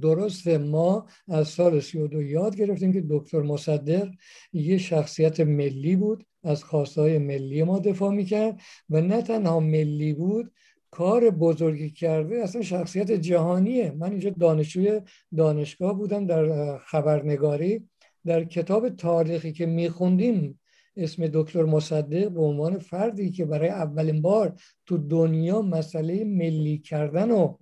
[0.00, 4.08] درسته ما از سال 32 یاد گرفتیم که دکتر مصدق
[4.52, 10.52] یه شخصیت ملی بود از خواستهای ملی ما دفاع می‌کرد و نه تنها ملی بود
[10.90, 13.90] کار بزرگی کرده اصلا شخصیت جهانیه.
[13.90, 15.00] من اینجا دانشجوی
[15.36, 17.88] دانشگاه بودم در خبرنگاری.
[18.26, 20.60] در کتاب تاریخی که میخوندیم
[20.96, 27.30] اسم دکتر مصدق به عنوان فردی که برای اولین بار تو دنیا مسئله ملی کردن
[27.30, 27.56] و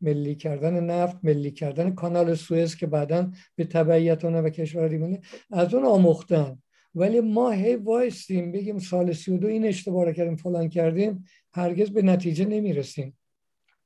[0.00, 5.74] ملی کردن نفت ملی کردن کانال سوئز که بعدا به تبعیت و کشور دیگه از
[5.74, 6.62] اون آموختن.
[6.94, 12.02] ولی ما هی وایستیم بگیم سال 32 این اشتباه رو کردیم فلان کردیم هرگز به
[12.02, 13.18] نتیجه نمی‌رسیم.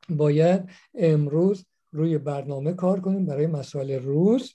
[0.08, 4.54] باید امروز روی برنامه کار کنیم برای مسائل روز.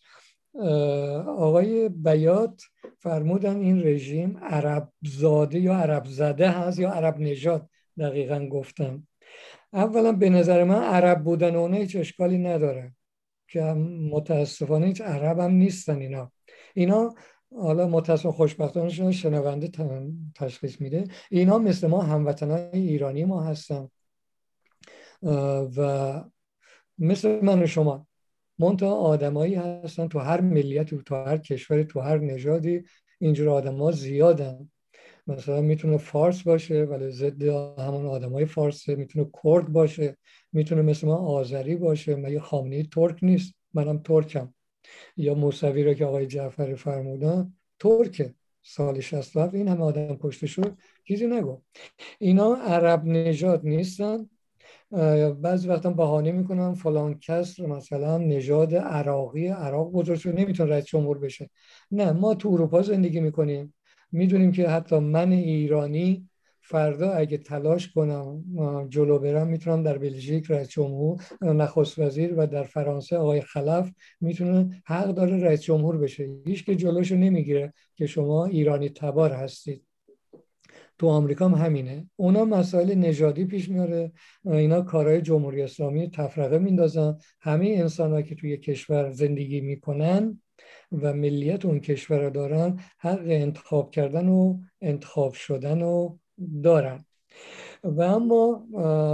[1.27, 2.61] آقای بیات
[2.99, 9.07] فرمودن این رژیم عرب زاده یا عرب زده هست یا عرب نژاد دقیقا گفتم.
[9.73, 12.91] اولا به نظر من عرب بودن اونه هیچ اشکالی نداره
[13.47, 13.61] که
[14.11, 16.31] متاسفانه هیچ عرب هم نیستن اینا.
[16.73, 17.13] اینا
[17.55, 19.69] حالا متاسف خوشبختانشون شنونده
[20.35, 21.03] تشخیص میده.
[21.31, 23.89] اینا مثل ما هموطنان ایرانی ما هستن.
[25.77, 26.23] و
[26.97, 28.07] مثل من و شما.
[28.59, 32.83] منتها آدمایی هستن تو هر ملیت تو هر کشوری تو هر نژادی
[33.19, 34.69] اینجور آدما زیادن.
[35.27, 37.43] مثلا می‌تونه فارس باشه ولی ضد
[37.79, 38.95] همون آدمای فارسه.
[38.95, 40.17] می‌تونه کرد باشه
[40.53, 42.15] می‌تونه مثل ما آذری باشه.
[42.15, 44.53] مگه خامنه‌ای ترک نیست منم ترکم.
[45.17, 48.33] یا موسوی رو که آقای جعفر فرمودن ترکه.
[48.63, 50.77] سال 67 این همه آدم کشته شد.
[51.07, 51.61] چیزی نگو.
[52.19, 54.29] اینا عرب نژاد نیستن.
[55.41, 61.19] بعضی وقتا بهانه می‌کنن فلان کس مثلا نژاد عراقی عراق بزرگ شد نمی‌تونه رئیس جمهور
[61.19, 61.49] بشه.
[61.91, 63.73] نه ما تو اروپا زندگی می‌کنیم.
[64.11, 66.29] می‌دونیم که حتی من ایرانی
[66.61, 68.43] فردا اگه تلاش کنم
[68.89, 73.91] جلو برم می‌تونم در بلژیک رئیس جمهور نخست وزیر و در فرانسه آقای خلف
[74.21, 76.29] می‌تونه حق داره رئیس جمهور بشه.
[76.45, 79.83] هیچ که جلوشو نمی‌گیره که شما ایرانی تبار هستید.
[80.99, 82.09] تو آمریکا هم همینه.
[82.15, 84.11] اونا مسائل نژادی پیش میاره.
[84.45, 87.17] اینا کارهای جمهوری اسلامی تفرقه میندازن.
[87.41, 90.41] همه انسان که توی کشور زندگی می‌کنن
[90.91, 96.17] و ملیت اون کشور دارن حق انتخاب کردن و انتخاب شدن و
[96.63, 97.05] دارن.
[97.83, 98.55] و اما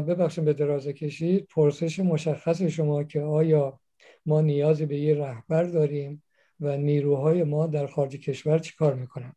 [0.02, 3.80] ببخشید به درازه کشید پرسش مشخص شما که آیا
[4.26, 6.24] ما نیازی به یه رهبر داریم
[6.60, 9.36] و نیروهای ما در خارج کشور چیکار می‌کنن؟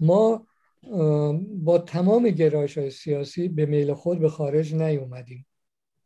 [0.00, 0.46] ما
[1.44, 5.46] با تمام گرایش های سیاسی به میل خود به خارج نیومدیم.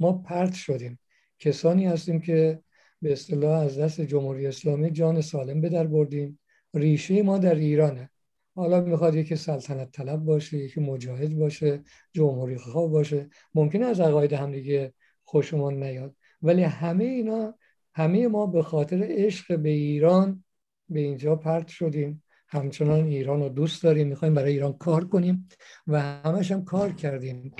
[0.00, 0.98] ما پرت شدیم.
[1.38, 2.62] کسانی هستیم که
[3.02, 6.38] به اصطلاح از دست جمهوری اسلامی جان سالم به در بردیم.
[6.74, 8.10] ریشه ما در ایرانه.
[8.54, 11.82] حالا می‌خواد یکی سلطنت طلب باشه یکی مجاهد باشه
[12.12, 13.28] جمهوری خواه باشه.
[13.54, 16.14] ممکنه از عقاید هم دیگه خوشمون نیاد.
[16.42, 17.54] ولی همه اینا
[17.94, 20.44] همه ما به خاطر عشق به ایران
[20.88, 22.22] به اینجا پرت شدیم.
[22.48, 25.48] همچنان ایران رو دوست داریم می‌خوایم برای ایران کار کنیم
[25.86, 27.54] و همش هم کار کردیم.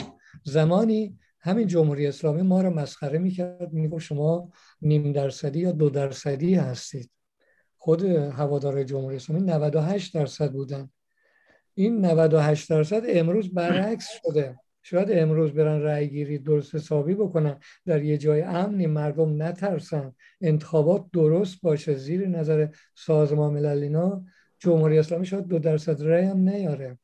[0.45, 4.51] زمانی همین جمهوری اسلامی ما رو مسخره می‌کرد می‌گفت شما
[4.83, 7.11] نیم درصدی یا دو درصدی هستید.
[7.77, 10.91] خود هوادار جمهوری اسلامی 98 درصد بودن.
[11.75, 14.57] این 98 درصد امروز برعکس شده.
[14.83, 17.61] شاید امروز برن رأی گیری درست حسابی بکنن.
[17.87, 20.15] در یه جای امنی مردم نترسن.
[20.41, 21.95] انتخابات درست باشه.
[21.95, 24.25] زیر نظر سازمان ملل اینا
[24.59, 26.99] جمهوری اسلامی شاید دو درصد رأی هم نیاره.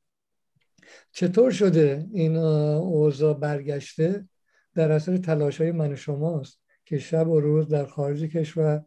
[1.13, 4.29] چطور شده این اوضاع برگشته؟
[4.75, 8.85] در اثر تلاش های من و شماست که شب و روز در خارج کشور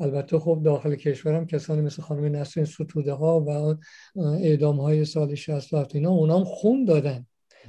[0.00, 3.74] البته خب داخل کشور هم کسانی مثل خانم نسرین ستوده ها و
[4.20, 7.26] اعدام های سال 67 اینا اونا هم خون دادن.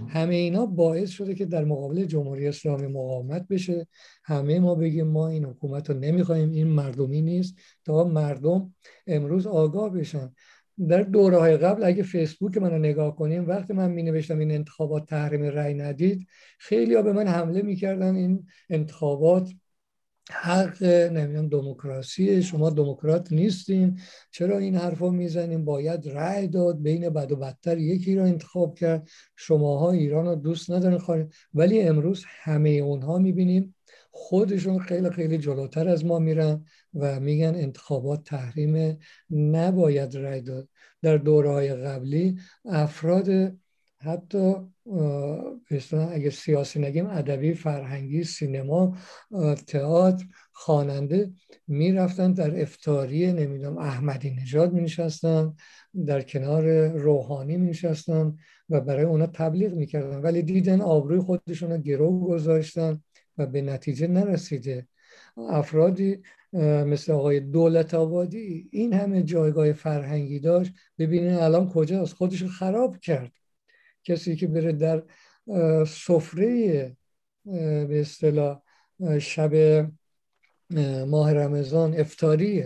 [0.08, 3.88] همه اینا باعث شده که در مقابل جمهوری اسلامی مقاومت بشه.
[4.24, 7.56] همه ما بگیم ما این حکومت رو نمی‌خوایم این مردمی نیست.
[7.86, 8.74] تا مردم
[9.08, 10.34] امروز آگاه بشن.
[10.90, 15.06] در دوره های قبل اگه فیسبوک منو نگاه کنیم وقتی من می نوشتم این انتخابات
[15.06, 16.28] تحریم رأی ندید
[16.60, 19.52] خیلی ها به من حمله می‌کردن این انتخابات
[20.32, 24.00] حق نمی‌دونم دموکراسی شما دموکرات نیستین
[24.32, 29.10] چرا این حرفا می‌زنین؟ باید رأی داد بین بد و بدتر یکی را انتخاب کرد.
[29.36, 33.76] شماها ایران رو دوست ندارین خواهد ولی امروز همه اونها می‌بینیم
[34.12, 38.98] خودشون خیلی خیلی جلوتر از ما میرن و میگن انتخابات تحریم
[39.30, 40.70] نباید رأی داد.
[41.02, 43.54] در دوره قبلی افراد
[43.98, 44.54] حتی
[46.12, 48.98] اگه سیاسی نگیم ادبی فرهنگی سینما
[49.68, 51.32] تئاتر خواننده
[51.68, 55.54] می‌رفتن در افتاری نمی‌دونم احمدی نژاد مینشستن
[56.06, 58.38] در کنار روحانی مینشستن
[58.70, 63.02] و برای اونا تبلیغ می‌کردن ولی دیدن آبروی خودشون رو گرو گذاشتن
[63.38, 64.88] و به نتیجه نرسیده.
[65.38, 66.22] افرادی
[66.54, 70.74] مثل آقای دولت آبادی این همه جایگاه فرهنگی داشت.
[71.00, 73.32] ببینین الان کجاست؟ خودش خراب کرد.
[74.04, 75.04] کسی که بره در
[75.88, 76.98] سفره
[77.46, 78.62] به اصطلاح
[79.20, 79.86] شب
[81.08, 82.64] ماه رمضان افتاری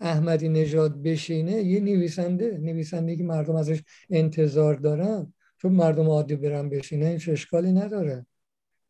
[0.00, 5.34] احمدی نژاد بشینه یه نویسنده نویسنده که مردم ازش انتظار دارن.
[5.58, 8.26] چون مردم عادی برن بشینه این اشکالی نداره.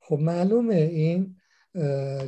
[0.00, 1.36] خب معلومه این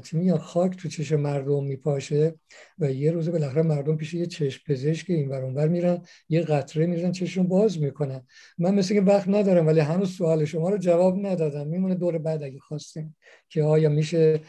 [0.03, 2.35] چی میگن خاک تو چشم مردم میپاشه
[2.79, 7.13] و یه روز بالاخره مردم پیش یه چشم پزشک این ور میرن یه قطره میرن
[7.13, 8.27] چشم باز می‌کنن.
[8.59, 11.67] من مثل که وقت ندارم ولی هنوز سوال شما رو جواب ندادم.
[11.67, 13.17] میمونه دور بعد اگه خواستیم
[13.49, 14.41] که آیا میشه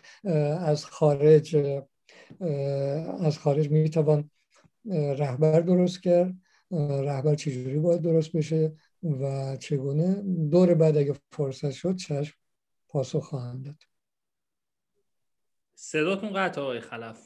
[0.59, 1.55] از خارج
[3.19, 4.29] از خارج می‌توان
[5.17, 6.33] رهبر درست کرد
[6.81, 10.13] رهبر چجوری باید درست بشه و چگونه؟
[10.51, 12.35] دور بعد اگه فرصت شد چشم
[12.89, 13.75] پاسخ خواهم داد.
[15.87, 17.17] صداتون قطع آقای خلف.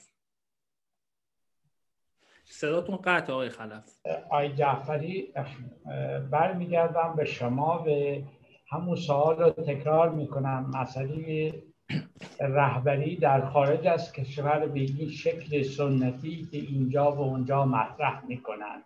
[2.45, 3.83] صداتون قطع آقای خلف.
[4.25, 5.33] آقای جعفری
[6.31, 8.23] برمیگردم به شما به
[8.69, 10.71] همون سوال رو تکرار می‌کنم.
[10.73, 11.53] مسئله
[12.39, 18.83] رهبری در خارج از کشور به این شکل سنتی که اینجا و اونجا مطرح می‌کنن.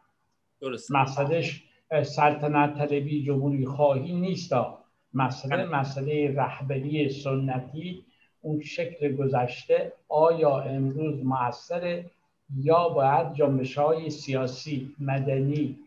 [0.62, 1.64] درست مسئلهش
[2.04, 4.54] سلطنت طلبی جمهوری خواهی نیست.
[5.14, 5.66] مسئله.
[5.66, 8.06] مسئله رهبری سنتی
[8.44, 12.06] اون شکل گذشته آیا امروز موثره
[12.56, 15.78] یا باید جنبش های سیاسی مدنی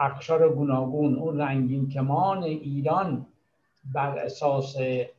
[0.00, 3.26] اقشار گوناگون اون رنگین کمان ایران
[3.94, 4.76] بر اساس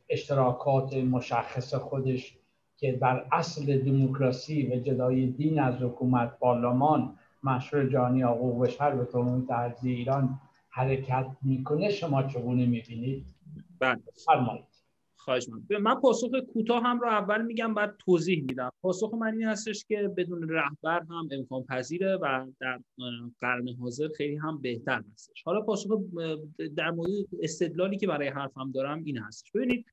[0.08, 2.36] اشتراکات مشخص خودش
[2.76, 9.06] که بر اصل دموکراسی و جدای دین از حکومت پارلمان مشروع جانی حقوق بشر به
[9.48, 13.26] ترجیح ایران حرکت می‌کنه شما چگونه می‌بینید؟
[13.78, 14.69] بله فرمایید
[15.24, 18.72] خواهش من من پاسخ کوتاه هم رو اول میگم بعد توضیح میدم.
[18.82, 22.80] پاسخ من این هستش که بدون رهبر هم امکان پذیره و در
[23.40, 25.42] قرن حاضر خیلی هم بهتر هستش.
[25.44, 25.90] حالا پاسخ
[26.76, 27.10] در مورد
[27.42, 29.52] استدلالی که برای حرفم دارم این هستش.
[29.52, 29.86] ببینید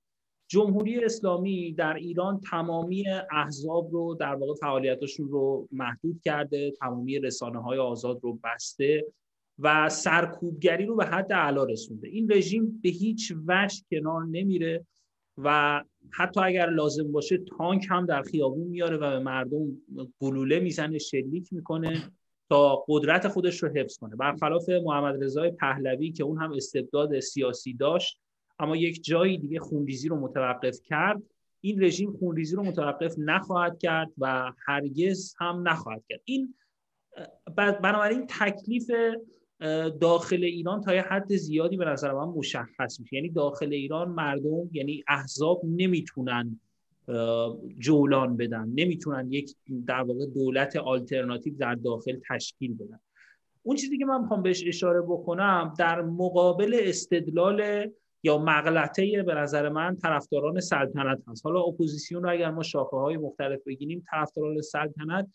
[0.50, 7.62] جمهوری اسلامی در ایران تمامی احزاب رو در واقع فعالیتاشون رو محدود کرده تمامی رسانه
[7.62, 9.06] های آزاد رو بسته
[9.60, 14.86] و سرکوبگری رو به حد اعلا رسونده این رژیم به هیچ وجه کنار نمیره.
[15.38, 19.78] و حتی اگر لازم باشه تانک هم در خیابون میاره و به مردم
[20.20, 22.12] گلوله می‌زنه شلیک می‌کنه
[22.50, 24.16] تا قدرت خودش رو حفظ کنه.
[24.16, 28.22] برخلاف محمد رضای پهلوی که اون هم استبداد سیاسی داشت
[28.60, 31.22] اما یک جایی دیگه خونریزی رو متوقف کرد.
[31.62, 36.22] این رژیم خونریزی رو متوقف نخواهد کرد و هرگز هم نخواهد کرد.
[36.26, 36.56] این
[37.58, 38.92] بنابراین تکلیف
[40.00, 43.16] داخل ایران تا یه حد زیادی به نظر من مشخص میشه.
[43.16, 46.60] یعنی داخل ایران مردم یعنی احزاب نمی‌تونن
[47.80, 49.56] جولان بدن نمی‌تونن یک
[49.88, 53.00] در واقع دولت آلترناتیو در داخل تشکیل بدن.
[53.64, 57.90] اون چیزی که من می‌خوام بهش اشاره بکنم در مقابل استدلال
[58.24, 61.46] یا مغلطه به نظر من طرفداران سلطنت هست.
[61.46, 65.28] حالا اپوزیسیون رو اگر ما شاخه های مختلف بگیریم طرفداران سلطنت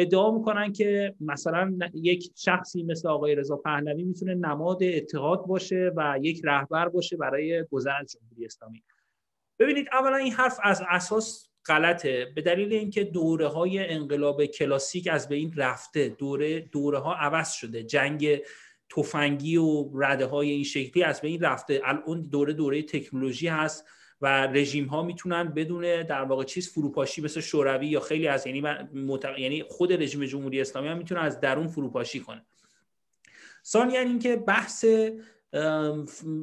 [0.00, 6.18] ادعا می‌کنن که مثلا یک شخصی مثل آقای رضا پهلوی می‌تونه نماد اتحاد باشه و
[6.22, 8.82] یک رهبر باشه برای گذر از جمهوری اسلامی.
[9.58, 15.28] ببینید اولا این حرف از اساس غلطه به دلیل اینکه دوره های انقلاب کلاسیک از
[15.28, 16.08] بین رفته.
[16.08, 17.82] دوره دوره ها عوض شده.
[17.82, 18.42] جنگ
[18.96, 21.80] تفنگی و رده های این شکلی از بین رفته.
[21.84, 23.84] الان دوره دوره تکنولوژی هست.
[24.20, 28.62] و رژیم ها می‌تونن بدون در واقع چیز فروپاشی مثل شوروی یا خیلی از یعنی
[29.38, 32.46] یعنی خود رژیم جمهوری اسلامی هم می‌تونه از درون فروپاشی کنه.
[33.64, 34.84] ثانیا اینکه بحث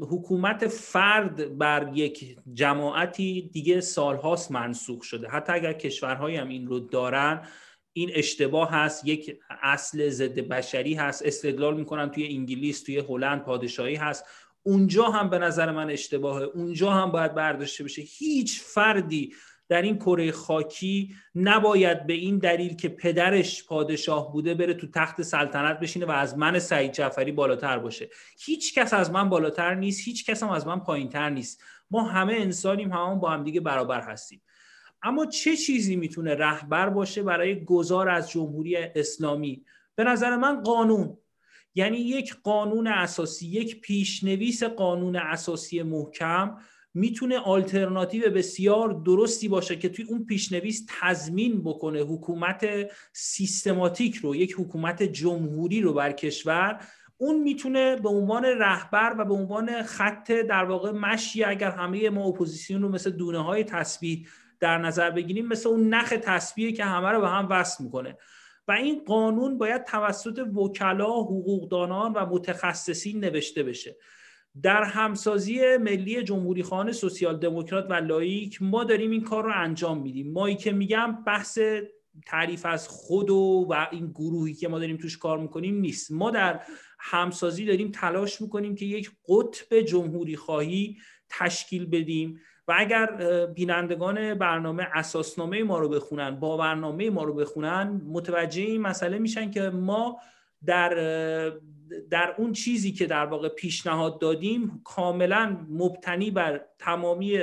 [0.01, 5.27] حکومت فرد بر یک جماعتی دیگه سالهاست منسوخ شده.
[5.27, 7.47] حتی اگر کشورهایی هم این رو دارن
[7.93, 13.95] این اشتباه هست یک اصل ضد بشری هست استدلال می‌کنن توی انگلیس توی هلند پادشاهی
[13.95, 14.25] هست.
[14.67, 16.43] اونجا هم به نظر من اشتباهه.
[16.43, 18.01] اونجا هم باید برداشته بشه.
[18.01, 19.33] هیچ فردی
[19.69, 25.21] در این کره خاکی نباید به این دلیل که پدرش پادشاه بوده بره تو تخت
[25.21, 28.09] سلطنت بشینه و از من سعید جعفری بالاتر باشه.
[28.45, 31.63] هیچ کس از من بالاتر نیست هیچ کس هم از من پایینتر نیست.
[31.91, 34.41] ما همه انسانیم همون با هم دیگه برابر هستیم.
[35.03, 41.17] اما چه چیزی می‌تونه رهبر باشه برای گذار از جمهوری اسلامی؟ به نظر من قانون.
[41.75, 46.57] یعنی یک قانون اساسی یک پیشنویس قانون اساسی محکم
[46.93, 52.65] می‌تونه آلترناتیو بسیار درستی باشه که توی اون پیشنویس تضمین بکنه حکومت
[53.13, 56.81] سیستماتیک رو یک حکومت جمهوری رو بر کشور.
[57.17, 62.23] اون می‌تونه به عنوان رهبر و به عنوان خط در واقع مشی اگر همه ما
[62.23, 64.27] اپوزیسیون رو مثل دونه های تسبیح
[64.59, 68.17] در نظر بگیریم مثل اون نخ تسبیحی که همه رو به هم وصل می‌کنه.
[68.67, 73.97] و این قانون باید توسط وکلا، حقوقدانان و متخصصین نوشته بشه.
[74.61, 80.31] در همسازی ملی جمهوری‌خواهان سوسیال دموکرات و لائیک ما داریم این کار رو انجام میدیم.
[80.31, 81.59] مایی که میگم بحث
[82.25, 86.11] تعریف از خود و, و این گروهی که ما داریم توش کار می‌کنیم نیست.
[86.11, 86.61] ما در
[86.99, 90.97] همسازی داریم تلاش می‌کنیم که یک قطب جمهوری خواهی
[91.29, 92.39] تشکیل بدیم.
[92.67, 93.05] و اگر
[93.45, 99.51] بینندگان برنامه اساسنامه ما رو بخونن با برنامه ما رو بخونن متوجه این مسئله میشن
[99.51, 100.19] که ما
[100.65, 100.89] در
[102.09, 107.39] در اون چیزی که در واقع پیشنهاد دادیم کاملا مبتنی بر تمامی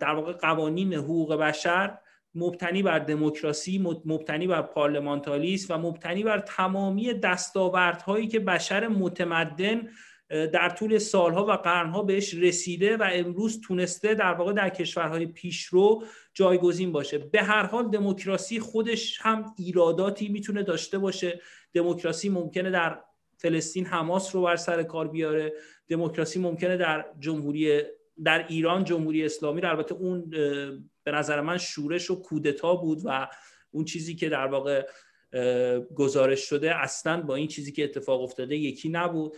[0.00, 1.98] در واقع قوانین حقوق بشر
[2.34, 9.88] مبتنی بر دموکراسی مبتنی بر پارلمانتالیسم و مبتنی بر تمامی دستاوردهایی که بشر متمدن
[10.28, 16.04] در طول سالها و قرنها بهش رسیده و امروز تونسته در واقع در کشورهای پیشرو
[16.34, 17.18] جایگزین باشه.
[17.18, 21.40] به هر حال دموکراسی خودش هم ایراداتی می‌تونه داشته باشه.
[21.72, 23.00] دموکراسی ممکنه در
[23.36, 25.52] فلسطین حماس رو بر سر کار بیاره.
[25.88, 27.82] دموکراسی ممکنه در جمهوری
[28.24, 30.30] در ایران جمهوری اسلامی رو البته اون
[31.04, 33.28] به نظر من شورش و کودتا بود و
[33.70, 34.86] اون چیزی که در واقع
[35.94, 39.36] گزارش شده اصلا با این چیزی که اتفاق افتاده یکی نبود.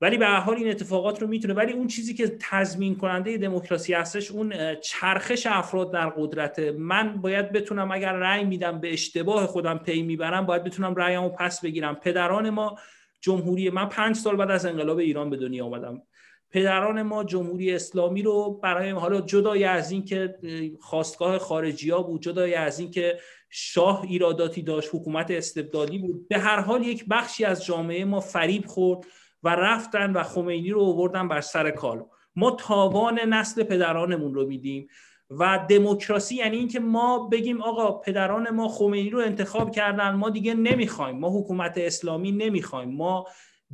[0.00, 4.30] ولی به حال این اتفاقات رو می‌تونه ولی اون چیزی که تضمین کننده دموکراسی هستش
[4.30, 10.02] اون چرخش افراد در قدرت من باید بتونم اگر رأی میدم به اشتباه خودم پی
[10.02, 11.94] می‌برم باید بتونم رأیمو پس بگیرم.
[11.94, 12.78] پدران ما
[13.20, 16.02] جمهوری من پنج سال بعد از انقلاب ایران به دنیا آمدم.
[16.50, 20.38] پدران ما جمهوری اسلامی رو برای حالا جدای از این که
[20.80, 23.18] خواستگاه خارجی ها بود جدای از این که
[23.50, 28.66] شاه ایراداتی داشت حکومت استبدادی بود به هر حال یک بخشی از جامعه ما فریب
[28.66, 29.06] خورد.
[29.46, 32.04] و رفتن و خمینی رو آوردن بر سر کال.
[32.36, 34.88] ما تاوان نسل پدرانمون رو میدیم
[35.30, 40.54] و دموکراسی یعنی اینکه ما بگیم آقا پدران ما خمینی رو انتخاب کردن ما دیگه
[40.54, 41.18] نمی‌خوایم.
[41.18, 42.88] ما حکومت اسلامی نمی‌خوایم.
[42.88, 43.26] ما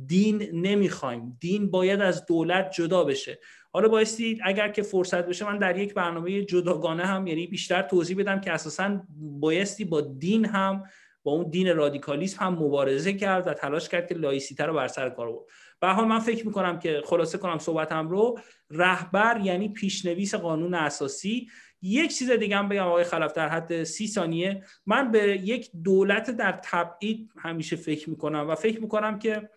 [0.05, 1.37] دین نمی‌خوایم.
[1.39, 3.39] دین باید از دولت جدا بشه.
[3.71, 8.17] حالا بایستی اگر که فرصت بشه من در یک برنامه جداگانه هم یعنی بیشتر توضیح
[8.17, 10.83] بدم که اساسا بایستی با دین هم
[11.23, 15.09] با اون دین رادیکالیسم هم مبارزه کرد و تلاش کرد که لایسیته رو بر سر
[15.09, 15.45] کار بود
[15.83, 18.39] به حال من فکر می‌کنم که خلاصه کنم صحبتم رو
[18.71, 21.49] رهبر یعنی پیشنویس قانون اساسی.
[21.81, 26.31] یک چیز دیگه هم بگم آقای خلف در حد سی ثانیه من به یک دولت
[26.31, 29.49] در تبعید همیشه فکر می‌کنم و فکر می‌کنم که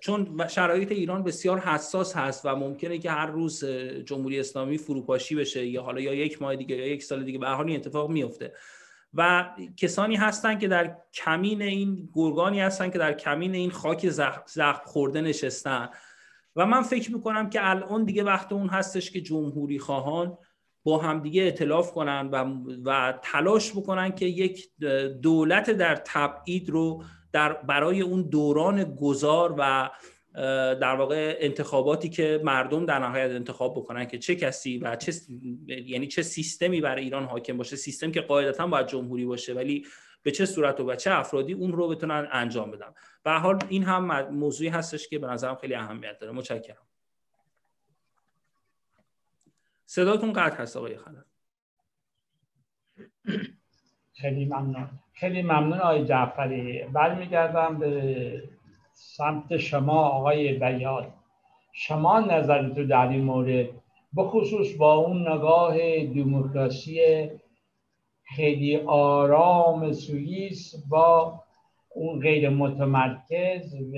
[0.00, 3.64] چون شرایط ایران بسیار حساس هست و ممکنه که هر روز
[4.04, 7.48] جمهوری اسلامی فروپاشی بشه یا حالا یا یک ماه دیگه یا یک سال دیگه به
[7.48, 8.52] حال این اتفاق میفته
[9.16, 14.08] و کسانی هستند که در کمین این گرگانی هستند که در کمین این خاک
[14.46, 15.88] زخم خورده نشستن.
[16.56, 20.38] و من فکر می‌کنم که الان دیگه وقت اون هستش که جمهوری خواهان
[20.84, 22.44] با همدیگه اطلاف کنن و,
[22.84, 24.68] و تلاش بکنن که یک
[25.22, 27.02] دولت در تبعید رو
[27.32, 29.90] در برای اون دوران گذار و
[30.80, 35.12] در واقع انتخاباتی که مردم در نهایت انتخاب بکنن که چه کسی و چه
[35.66, 39.86] یعنی چه سیستمی برای ایران حاکم باشه سیستم که قاعدتا باید جمهوری باشه ولی
[40.22, 42.94] به چه صورت و به چه افرادی اون رو بتونن انجام بدن.
[43.22, 46.32] به حال این هم موضوعی هستش که به نظرم خیلی اهمیت داره.
[46.32, 46.86] متشکرم.
[49.86, 51.24] صداتون قطع هست آقای خلف
[54.14, 54.88] خیلی ممنون.
[55.12, 56.84] خیلی ممنون آقای جعفری.
[56.92, 58.55] برمیگردم به
[58.98, 61.12] سمت شما آقای بیاد
[61.72, 63.66] شما نظرتو در این مورد
[64.16, 67.00] بخصوص با اون نگاه دموکراسی
[68.24, 71.40] خیلی آرام سوئیس با
[71.94, 73.96] اون غیر متمرکز و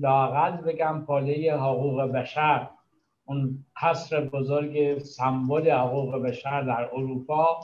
[0.00, 2.68] لاقل بگم پاله حقوق بشر.
[3.24, 7.60] اون قصر بزرگ سمبل حقوق بشر در اروپا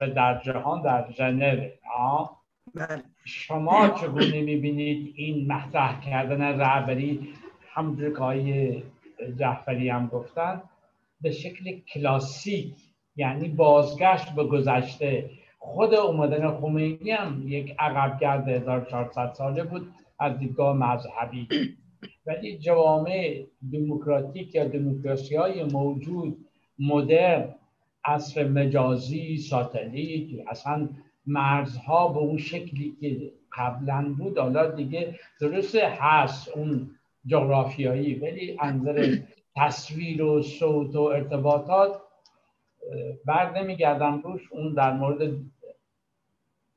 [0.00, 1.68] و در جهان در ژنو.
[2.76, 3.02] بله.
[3.24, 7.28] شما چگونه می‌بینید این مطرح کردن رهبری؟
[7.74, 8.82] همونجور که آقای
[9.38, 10.62] جعفری هم گفتن
[11.20, 12.74] به شکل کلاسیک
[13.16, 15.30] یعنی بازگشت به گذشته.
[15.58, 21.48] خود اومدن خمینی هم یک عقبگرد 1400 ساله بود از دیدگاه مذهبی.
[22.26, 26.36] ولی جوامع دموکراتیک یا دموکراسی های موجود
[26.78, 27.54] مدرن
[28.04, 30.88] عصر مجازی ساتلیت اصلا
[31.26, 36.90] مرزها به اون شکلی که قبلا بود حالا دیگه درست هست اون
[37.26, 39.16] جغرافیایی ولی انظر
[39.56, 42.00] تصویر و صوت و ارتباطات
[43.24, 45.32] بر نمیگردم روش اون در مورد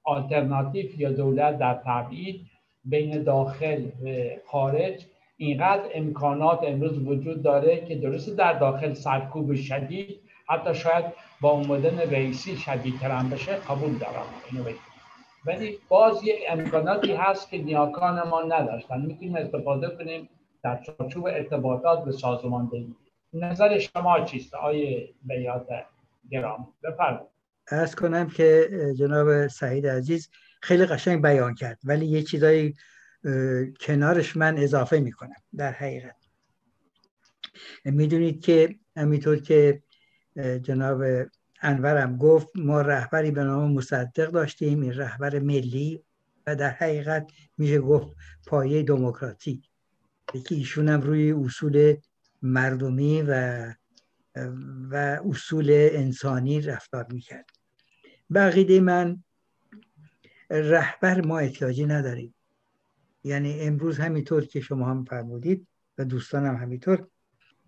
[0.04, 2.46] آلترناتیف یا دولت در تبعید
[2.86, 5.06] بین داخل و خارج.
[5.38, 10.20] اینقدر امکانات امروز وجود داره که درست در داخل سرکوب شدید
[10.50, 11.06] حتی شاید
[11.42, 14.26] با اومدن رئیسی شدیدتر هم بشه قبول دارم.
[14.52, 14.64] اینو
[15.46, 19.02] ولی باز یک امکاناتی هست که نیاکان ما نداشتن.
[19.02, 20.30] می‌تونیم استفاده کنیم
[20.64, 22.96] در چارچوب ارتباطات به سازماندهی.
[23.34, 25.68] نظر شما چیست؟ آیه بیات
[26.32, 27.30] گرام بفرمایید.
[27.72, 28.70] ارز کنم که
[29.00, 30.30] جناب سعید عزیز
[30.62, 32.74] خیلی قشنگ بیان کرد ولی یه چیزایی
[33.82, 35.36] کنارش من اضافه می‌کنم.
[35.58, 36.16] در حقیقت.
[37.86, 39.82] می‌دونید که همینطور که
[40.40, 41.04] جناب
[41.62, 46.04] انورم گفت ما رهبری به نام مصدق داشتیم این رهبر ملی
[46.48, 48.16] و در حقیقت میشه گفت
[48.48, 49.62] پایه دموکراتی.
[50.34, 51.96] که ایشون هم روی اصول
[52.42, 53.74] مردمی و
[54.92, 57.46] و اصول انسانی رفتار می‌کرد.
[58.34, 59.24] بقیده من
[60.50, 62.36] رهبر ما احتیاجی نداریم.
[63.24, 65.68] یعنی امروز همینطور که شما هم فرمودید
[65.98, 67.08] و دوستانم همینطور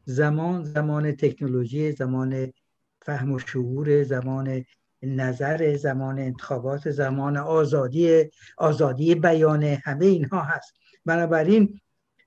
[0.05, 2.53] زمان زمان تکنولوژی زمان
[3.01, 4.65] فهم و شعور زمان
[5.03, 10.73] نظر زمان انتخابات زمان آزادی آزادی بیان همه اینها هست.
[11.05, 11.79] بنابراین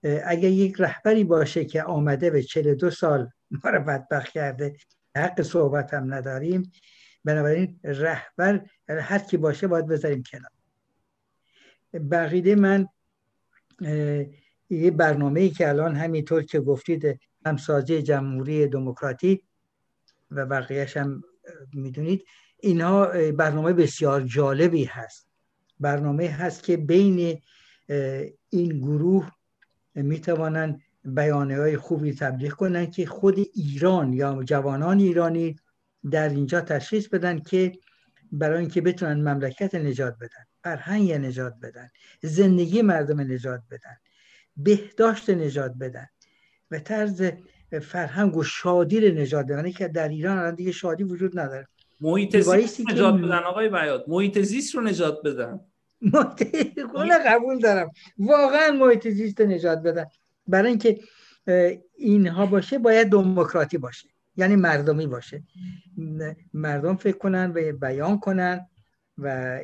[0.02, 4.76] اگر یک رهبری باشه که آمده به 42 سال ما رو بدبخت کرده
[5.16, 6.72] حق صحبت هم نداریم.
[7.24, 10.50] بنابراین رهبر هر کی باشه باید بذاریم کنار.
[12.10, 12.88] بقیده من
[14.70, 19.42] یه برنامه ای که الان همینطور که گفتید همسازی جمهوری دموکراتی
[20.34, 21.22] و بقیهش هم
[21.72, 22.24] می‌دونید
[22.60, 25.28] اینها برنامه بسیار جالبی هست.
[25.80, 27.42] برنامه هست که بین
[28.50, 29.30] این گروه
[29.94, 35.56] می‌توانند بیانه های خوبی تبلیغ کنند که خود ایران یا جوانان ایرانی
[36.10, 37.72] در اینجا تشخیص بدن که
[38.32, 41.90] برای اینکه بتونن مملکت نجات بدن فرهنگ نجات بدن
[42.22, 43.96] زندگی مردم نجات بدن
[44.56, 46.06] بهداشت نجات بدن.
[46.70, 47.22] و طرز
[47.78, 51.68] فرهنگ و شادی رو نجات بدن که در ایران الان دیگه شادی وجود نداره.
[52.00, 54.04] محیط زیست نجات بدن آقای بیاد.
[54.08, 55.60] محیط زیست رو نجات بدن.
[57.26, 57.90] قبول دارم.
[58.18, 60.06] واقعا محیط زیست نجات بدن.
[60.46, 61.00] برای اینکه
[61.94, 64.08] اینها باشه باید دموکراتی باشه.
[64.36, 65.42] یعنی مردمی باشه.
[66.54, 68.66] مردم فکر کنن و بیان کنن
[69.18, 69.60] و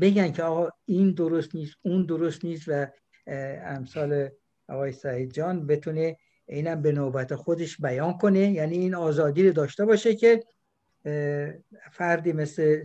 [0.00, 2.86] بگن که آقا این درست نیست اون درست نیست و
[3.64, 4.28] امثال
[4.68, 6.16] آقای سعید جان بتونه
[6.48, 8.50] اینم به نوبت خودش بیان کنه.
[8.50, 10.44] یعنی این آزادی رو داشته باشه که
[11.92, 12.82] فردی مثل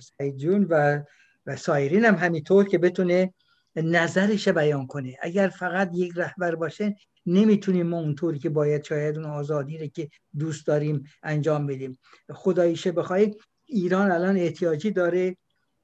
[0.00, 1.02] سعید جون و
[1.46, 3.34] و سایرین هم همینطور که بتونه
[3.76, 5.16] نظرش بیان کنه.
[5.22, 6.96] اگر فقط یک رهبر باشه
[7.26, 11.98] نمی‌تونیم ما اونطوری که باید شاید اون آزادی رو که دوست داریم انجام بدیم.
[12.30, 13.36] خداییشه بخواهید
[13.66, 15.36] ایران الان احتیاجی داره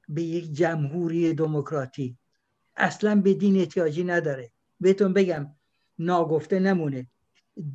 [0.09, 2.17] به یک جمهوری دموکراتی.
[2.75, 4.51] اصلا به دین احتیاجی نداره.
[4.79, 5.56] بهتون بگم
[5.99, 7.07] ناگفته نمونه.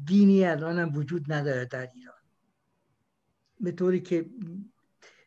[0.05, 2.15] دینی الان هم وجود نداره در ایران.
[3.61, 4.27] به طوری که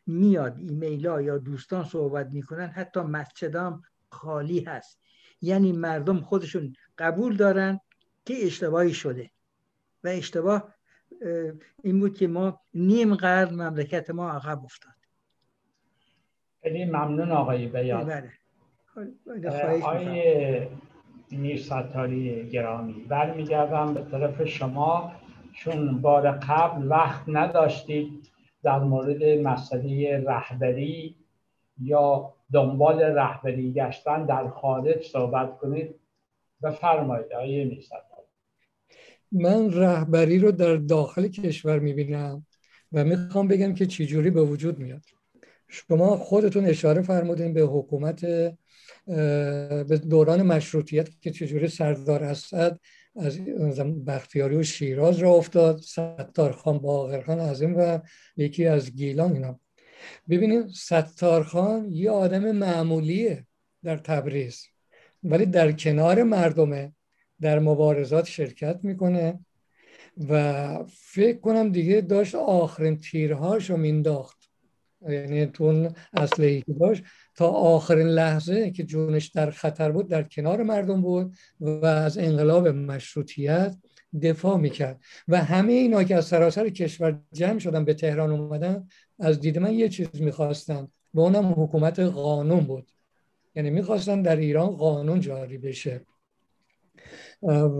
[0.06, 5.00] میاد ایمیل ها یا دوستان صحبت می‌کنن حتی مسجدام خالی هست.
[5.40, 7.80] یعنی مردم خودشون قبول دارن
[8.24, 9.30] که اشتباهی شده.
[10.04, 10.74] و اشتباه
[11.82, 14.92] این بود که ما نیم قرن مملکت ما عقب افتاد.
[16.62, 18.04] خیلی ممنون آقای بیان.
[18.04, 18.32] بله.
[19.82, 20.68] آقای
[21.30, 22.92] میر ستاری گرامی.
[23.08, 25.12] برمیگردم به طرف شما.
[25.54, 28.28] چون بار قبل وقت نداشتید
[28.62, 31.16] در مورد مسئله رهبری
[31.82, 35.94] یا دنبال رهبری گشتن در خارج صحبت کنید.
[36.62, 37.84] بفرمایید آقای میر
[39.32, 42.46] من رهبری رو در داخل کشور می‌بینم
[42.92, 45.02] و می‌خوام بگم که چجوری به وجود میاد.
[45.68, 48.24] شما خودتون اشاره فرمودین به حکومت
[49.88, 52.78] به دوران مشروطیت که چجوری سردار اسد
[53.16, 57.98] از بختیاری و شیراز را افتاد ستار خان باقر از این و
[58.36, 59.60] یکی از گیلان اینا
[60.28, 63.46] ببینید ستارخان یه آدم معمولیه
[63.84, 64.66] در تبریز
[65.22, 66.92] ولی در کنار مردمه
[67.40, 69.38] در مبارزات شرکت می‌کنه
[70.28, 74.45] و فکر کنم دیگه داشت آخرین تیرهاش رو مینداخت
[75.08, 77.02] یعنی تو اصله که داشت
[77.34, 82.68] تا آخرین لحظه که جونش در خطر بود در کنار مردم بود و از انقلاب
[82.68, 83.76] مشروطیت
[84.22, 85.00] دفاع می‌کرد.
[85.28, 88.88] و همه اینا که از سراسر کشور جمع شدن به تهران اومدن
[89.18, 90.88] از دید من یه چیز می‌خواستن.
[91.14, 92.90] و اونم حکومت قانون بود.
[93.54, 96.00] یعنی می‌خواستن در ایران قانون جاری بشه.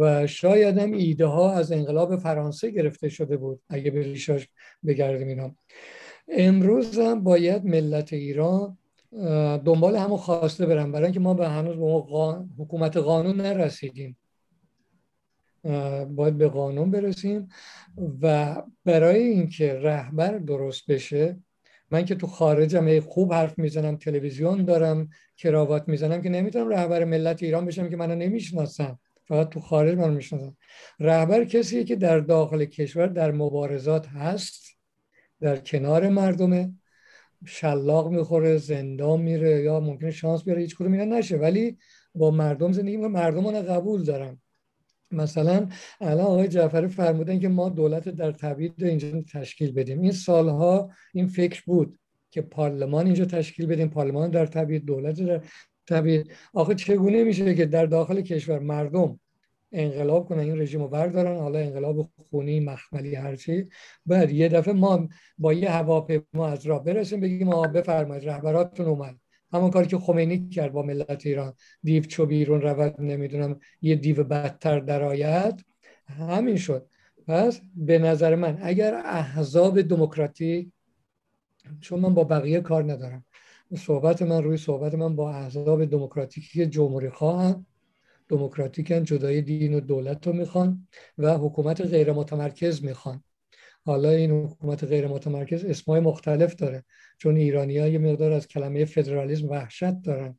[0.01, 4.49] و شاید هم ایده ها از انقلاب فرانسه گرفته شده بود اگه به ریشاش
[4.87, 5.57] بگردیم اینا.
[6.29, 8.79] امروز هم باید ملت ایران
[9.65, 14.17] دنبال همون خواسته برن برای اینکه ما به هنوز به حکومت قانون نرسیدیم.
[16.09, 17.49] باید به قانون برسیم
[18.23, 21.37] و برای اینکه رهبر درست بشه
[21.91, 27.43] من که تو خارجم خوب حرف می‌زنم تلویزیون دارم کراوات می‌زنم که نمی‌تونم رهبر ملت
[27.43, 30.57] ایران بشم که منو نمی‌شناسم فقط تو خارج منو می‌شناسم
[31.01, 34.76] رهبر کسیه که در داخل کشور در مبارزات هست.
[35.41, 36.73] در کنار مردمه.
[37.45, 41.37] شلاق می‌خوره زندان میره یا ممکنه شانس بیاره هیچ کدوم اینا نشه.
[41.37, 41.79] ولی
[42.15, 43.13] با مردم زندگی می‌کنه.
[43.13, 44.41] مردم قبول دارن.
[45.11, 45.69] مثلا
[46.01, 50.01] الان آقای جعفری فرمودن که ما دولت در تبعید اینجا تشکیل بدیم.
[50.01, 51.99] این سالها این فکر بود
[52.31, 53.89] که پارلمان اینجا تشکیل بدیم.
[53.89, 55.41] پارلمان در تبعید دولت در
[55.87, 56.31] تبعید.
[56.55, 59.21] آخه چگونه میشه که در داخل کشور مردم
[59.73, 63.69] انقلاب کنن این رژیم رو بردارن حالا انقلاب خونی مخملی هرچی
[64.07, 65.09] بعد یه دفعه ما
[65.39, 69.17] با یه هواپیما از راه برسیم بگیم آقا بفرمایید رهبراتتون اومد.
[69.53, 71.55] همون کاری که خمینی کرد با ملت ایران.
[71.83, 75.65] دیو چو بیرون رود نمی‌دونم یه دیو بدتر درآید
[76.07, 76.89] همین شد.
[77.27, 80.73] پس به نظر من اگر احزاب دموکراتی
[81.81, 83.25] چون من با بقیه کار ندارم
[83.77, 87.67] صحبت من روی صحبت من با احزاب دموکراتیکی جمهوری خواهن
[88.29, 93.25] دموکراتیکن جدای دین و دولت رو می‌خوان و حکومت غیر متمرکز می‌خوان.
[93.85, 96.85] حالا این حکومت غیر متمرکز اسمای مختلف داره
[97.19, 100.39] چون ایرانی ها یه مقدار از کلمه فدرالیسم وحشت دارن.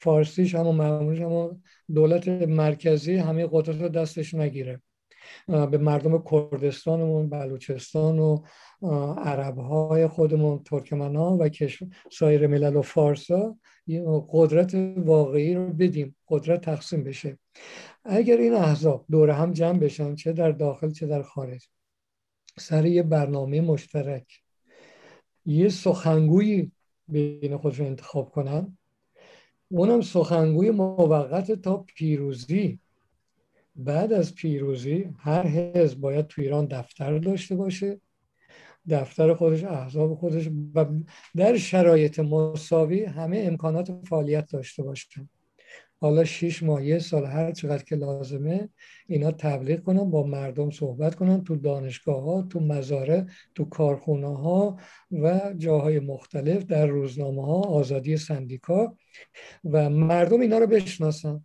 [0.00, 1.62] فارسیش هم و معمولش هم
[1.94, 4.82] دولت مرکزی همه قدرت رو دستش نگیره.
[5.46, 8.42] به مردم کردستانمون بلوچستان و
[9.16, 11.50] عرب های خودمون ترکمن ها و
[12.12, 13.56] سایر ملل و فارسا
[14.30, 17.38] قدرت واقعی رو بدیم قدرت تقسیم بشه.
[18.04, 21.68] اگر این احزاب دور هم جمع بشن چه در داخل چه در خارج
[22.58, 24.42] سر یه برنامه مشترک
[25.46, 26.70] یه سخنگوی
[27.08, 28.78] بین خودشون انتخاب کنن
[29.68, 32.78] اونم سخنگوی موقت تا پیروزی.
[33.76, 38.00] بعد از پیروزی هر حزب باید تو ایران دفتر داشته باشه
[38.88, 40.84] دفتر خودش احزاب خودش و
[41.36, 45.28] در شرایط مساوی همه امکانات فعالیت داشته باشن
[46.02, 48.68] حالا شیش ماه یه سال هر چقدر که لازمه
[49.06, 54.78] اینا تبلیغ کنن با مردم صحبت کنن تو دانشگاه ها تو مزارع تو کارخونه ها
[55.12, 58.96] و جاهای مختلف در روزنامه ها آزادی سندیکا
[59.64, 61.44] و مردم اینا رو بشناسن.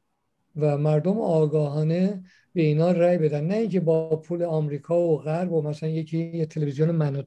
[0.57, 3.47] و مردم آگاهانه به اینا رأی بدن.
[3.47, 7.23] نه اینکه با پول آمریکا و غرب و مثلا یکی یه تلویزیون من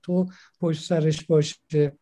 [0.61, 1.93] پشت سرش باشه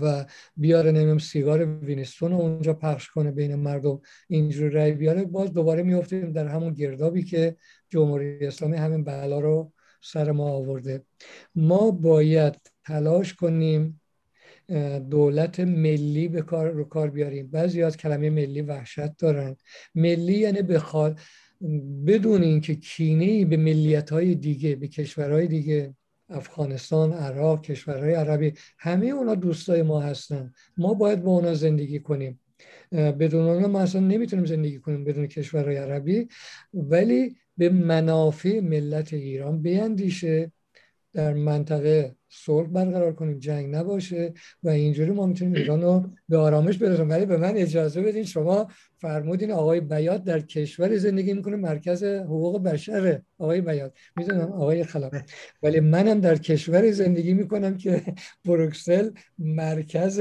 [0.00, 0.24] و
[0.56, 5.82] بیاره نمیم سیگار وینستون رو اونجا پخش کنه بین مردم اینجور رأی بیاره باز دوباره
[5.82, 7.56] میفتیم در همون گردابی که
[7.88, 9.72] جمهوری اسلامی همین بلا رو
[10.02, 11.04] سر ما آورده.
[11.54, 12.54] ما باید
[12.84, 14.00] تلاش کنیم
[15.10, 17.46] دولت ملی به کار رو کار بیاریم.
[17.46, 19.56] بعضی از کلمه ملی وحشت دارن.
[19.94, 21.18] ملی یعنی بخواد
[22.06, 25.94] بدون اینکه کینه ای به ملیت های دیگه به کشورهای دیگه
[26.28, 30.52] افغانستان عراق کشورهای عربی همه اونا دوستای ما هستن.
[30.76, 32.40] ما باید با اونا زندگی کنیم.
[32.92, 36.28] بدون اونا ما اصلا نمی‌تونیم زندگی کنیم بدون کشورهای عربی.
[36.74, 40.52] ولی به منافع ملت ایران بیندیشه
[41.12, 44.32] در منطقه صلح برقرار کنیم جنگ نباشه
[44.62, 47.10] و اینجوری ما می‌تونیم ایران رو به آرامش برسونیم.
[47.10, 52.62] ولی به من اجازه بدین شما فرمودین آقای بیات در کشور زندگی می‌کنه مرکز حقوق
[52.62, 55.14] بشره آقای بیات می‌دونم آقای خلاف
[55.62, 58.02] ولی منم در کشور زندگی می‌کنم که
[58.44, 60.20] بروکسل مرکز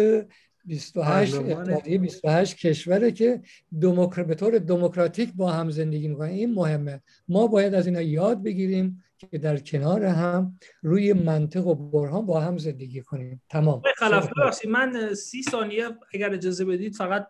[0.65, 3.41] 28 اتحادیه 28 کشوره که
[3.81, 4.23] دموکر...
[4.23, 6.29] به طور دموکراتیک با هم زندگی می‌کنن.
[6.29, 7.01] این مهمه.
[7.27, 12.39] ما باید از اینا یاد بگیریم که در کنار هم روی منطق و برهان با
[12.39, 13.41] هم زندگی کنیم.
[13.49, 13.81] تمام.
[13.97, 14.29] خلاف
[14.65, 17.27] من سی ثانیه اگر اجازه بدید فقط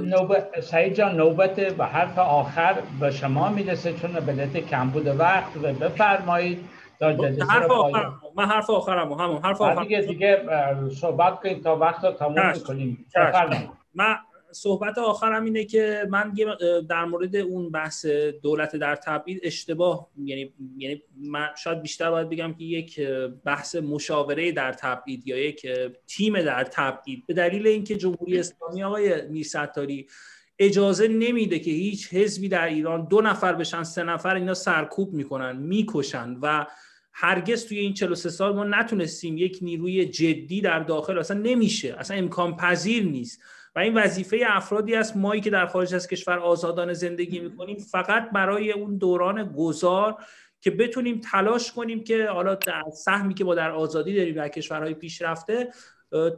[0.00, 5.56] نوبت سعید جان نوبت به حرف آخر به شما می‌رسه چون به کم بوده وقت
[5.56, 6.58] و بفرمایید.
[7.48, 10.42] حرف آخر من حرف آخرم همون حرف آخر دیگه دیگه
[11.00, 13.06] صحبت کنیم تا وقت تموم کنیم
[13.94, 14.16] من
[14.52, 16.32] صحبت آخرم اینه که من
[16.88, 18.06] در مورد اون بحث
[18.42, 23.00] دولت در تبعید اشتباه یعنی یعنی من شاید بیشتر باید بگم که یک
[23.44, 25.66] بحث مشاوره در تبعید یا یک
[26.06, 27.26] تیم در تبعید.
[27.26, 30.06] به دلیل اینکه جمهوری اسلامی آقای میرستاری
[30.58, 35.56] اجازه نمیده که هیچ حزبی در ایران دو نفر بشن سه نفر اینا سرکوب می‌کنن
[35.56, 36.66] می‌کشن و
[37.12, 42.16] هرگز توی این 43 سال ما نتونستیم یک نیروی جدی در داخل اصلا نمیشه اصلا
[42.16, 43.40] امکان پذیر نیست.
[43.76, 45.16] و این وظیفه افرادی است.
[45.16, 50.16] مایی که در خارج از کشور آزادانه زندگی می‌کنیم فقط برای اون دوران گذار
[50.60, 54.94] که بتونیم تلاش کنیم که حالا در سهمی که ما در آزادی داریم در کشورهای
[54.94, 55.68] پیشرفته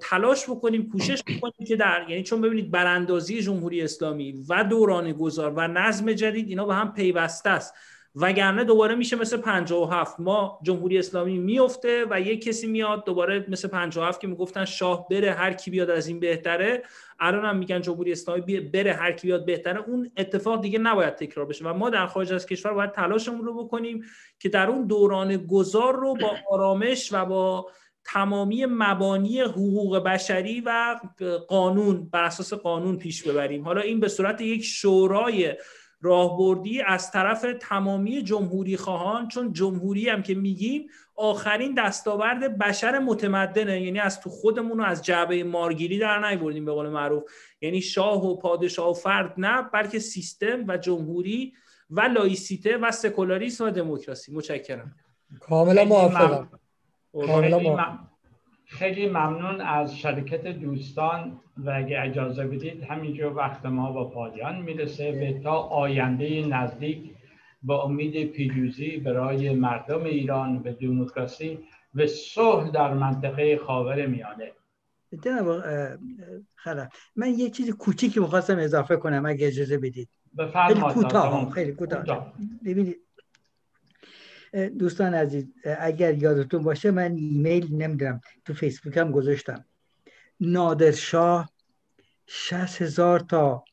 [0.00, 5.52] تلاش بکنیم کوشش بکنیم که در یعنی چون ببینید براندازی جمهوری اسلامی و دوران گذار
[5.56, 7.74] و نظم جدید اینا به هم پیوسته است.
[8.20, 13.68] وگرنه دوباره میشه مثل 57 ما جمهوری اسلامی میفته و یک کسی میاد دوباره مثل
[13.68, 16.82] 57 که می‌گفتن شاه بره هر کی بیاد از این بهتره.
[17.20, 19.80] الان هم میگن جمهوری اسلامی بره هر کی بیاد بهتره.
[19.86, 23.64] اون اتفاق دیگه نباید تکرار بشه و ما در خارج از کشور باید تلاشمون رو
[23.64, 24.04] بکنیم
[24.38, 27.70] که در اون دوران گذار رو با آرامش و با
[28.04, 31.00] تمامی مبانی حقوق بشری و
[31.48, 33.64] قانون بر اساس قانون پیش ببریم.
[33.64, 35.54] حالا این به صورت یک شورای
[36.00, 43.82] راهبردی از طرف تمامی جمهوری خواهان چون جمهوری هم که میگیم آخرین دستاورد بشر متمدنه.
[43.82, 47.22] یعنی از تو خودمون رو از جعبه مارگیری در نیوردیم به قول معروف.
[47.60, 51.52] یعنی شاه و پادشاه و فرد نه بلکه سیستم و جمهوری
[51.90, 54.32] و لایسیته و سکولاریسم و دموکراسی.
[54.32, 54.94] متشکرم.
[55.40, 55.84] کاملا
[57.58, 58.07] موافقم.
[58.68, 65.36] خیلی ممنون از شرکت دوستان و اگه اجازه بدید همینجا وقت ما با پایان می‌رسه
[65.38, 67.14] و تا آینده نزدیک
[67.62, 71.58] با امید پیروزی برای مردم ایران و دموکراسی
[71.94, 74.52] و صلح در منطقه خاور میانه.
[75.24, 75.62] جناب
[76.54, 80.08] خلا من یه چیز کوچیکی می‌خواستم اضافه کنم اگه اجازه بدید.
[80.66, 82.32] خیلی کوتاه خیلی کوتاه.
[82.64, 82.96] ببینید
[84.52, 89.64] دوستان عزیز اگر یادتون باشه من ایمیل نمی‌دونم تو فیسبوک هم گذاشتم.
[90.40, 91.52] نادرشاه
[92.26, 93.64] شست هزار تا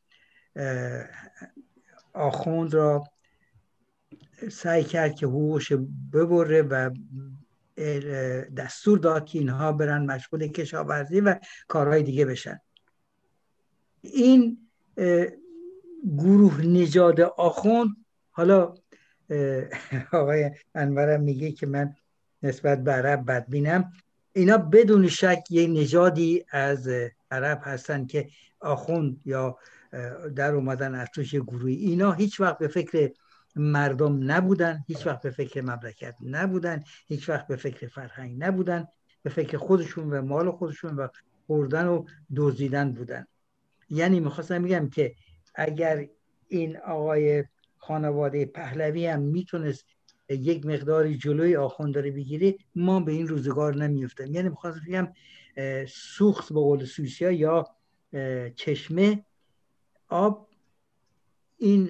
[2.13, 3.03] آخوند را
[4.51, 5.73] سعی کرد که حقوقش
[6.13, 6.89] ببره و
[8.57, 12.59] دستور داد که اینها برن مشغول کشاورزی و کارهای دیگه بشن.
[14.01, 14.57] این
[16.17, 17.89] گروه نجاد آخوند
[18.31, 18.75] حالا
[20.11, 21.95] آقای انورم میگه که من
[22.43, 23.91] نسبت به عرب بدبینم.
[24.33, 26.89] اینا بدون شک یه نژادی از
[27.31, 29.57] عرب هستن که آخوند یا
[30.35, 31.75] در اومدن از توش گروهی.
[31.75, 33.11] اینا هیچ وقت به فکر
[33.55, 38.87] مردم نبودن هیچ وقت به فکر مملکت نبودن هیچ وقت به فکر فرهنگ نبودن
[39.23, 41.07] به فکر خودشون و مال خودشون و
[41.47, 42.05] خوردن و
[42.35, 43.27] دزدیدن بودن.
[43.89, 45.15] یعنی می‌خواستم بگم که
[45.55, 46.07] اگر
[46.47, 47.43] این آقای
[47.87, 49.85] خانواده پهلوی هم می‌تونست
[50.29, 55.07] یک مقداری جلوی آخونداره بگیره ما به این روزگار نمیفتیم یعنی می‌خواستم بگم
[55.87, 57.65] سوخت به قول سوسیا یا
[58.55, 59.25] چشمه
[60.07, 60.49] آب
[61.57, 61.87] این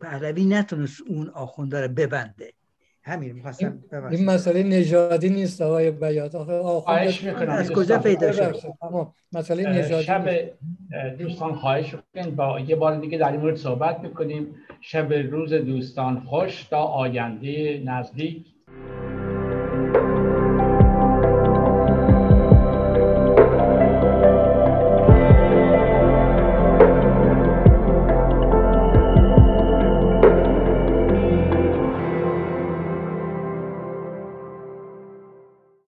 [0.00, 2.52] پهلوی نتونست اون آخونده ببنده.
[3.06, 3.78] همین می‌خواستم
[4.10, 6.92] این مسئله نژادی نیست آقای بیات آخه
[7.48, 8.54] از کجا پیدا شد
[9.32, 10.28] مسئله نژادی شب
[11.18, 14.46] دوستان خواهش کنید با یه بار دیگه در این مورد صحبت می‌کنیم.
[14.80, 18.46] شب روز دوستان خوش تا آینده نزدیک.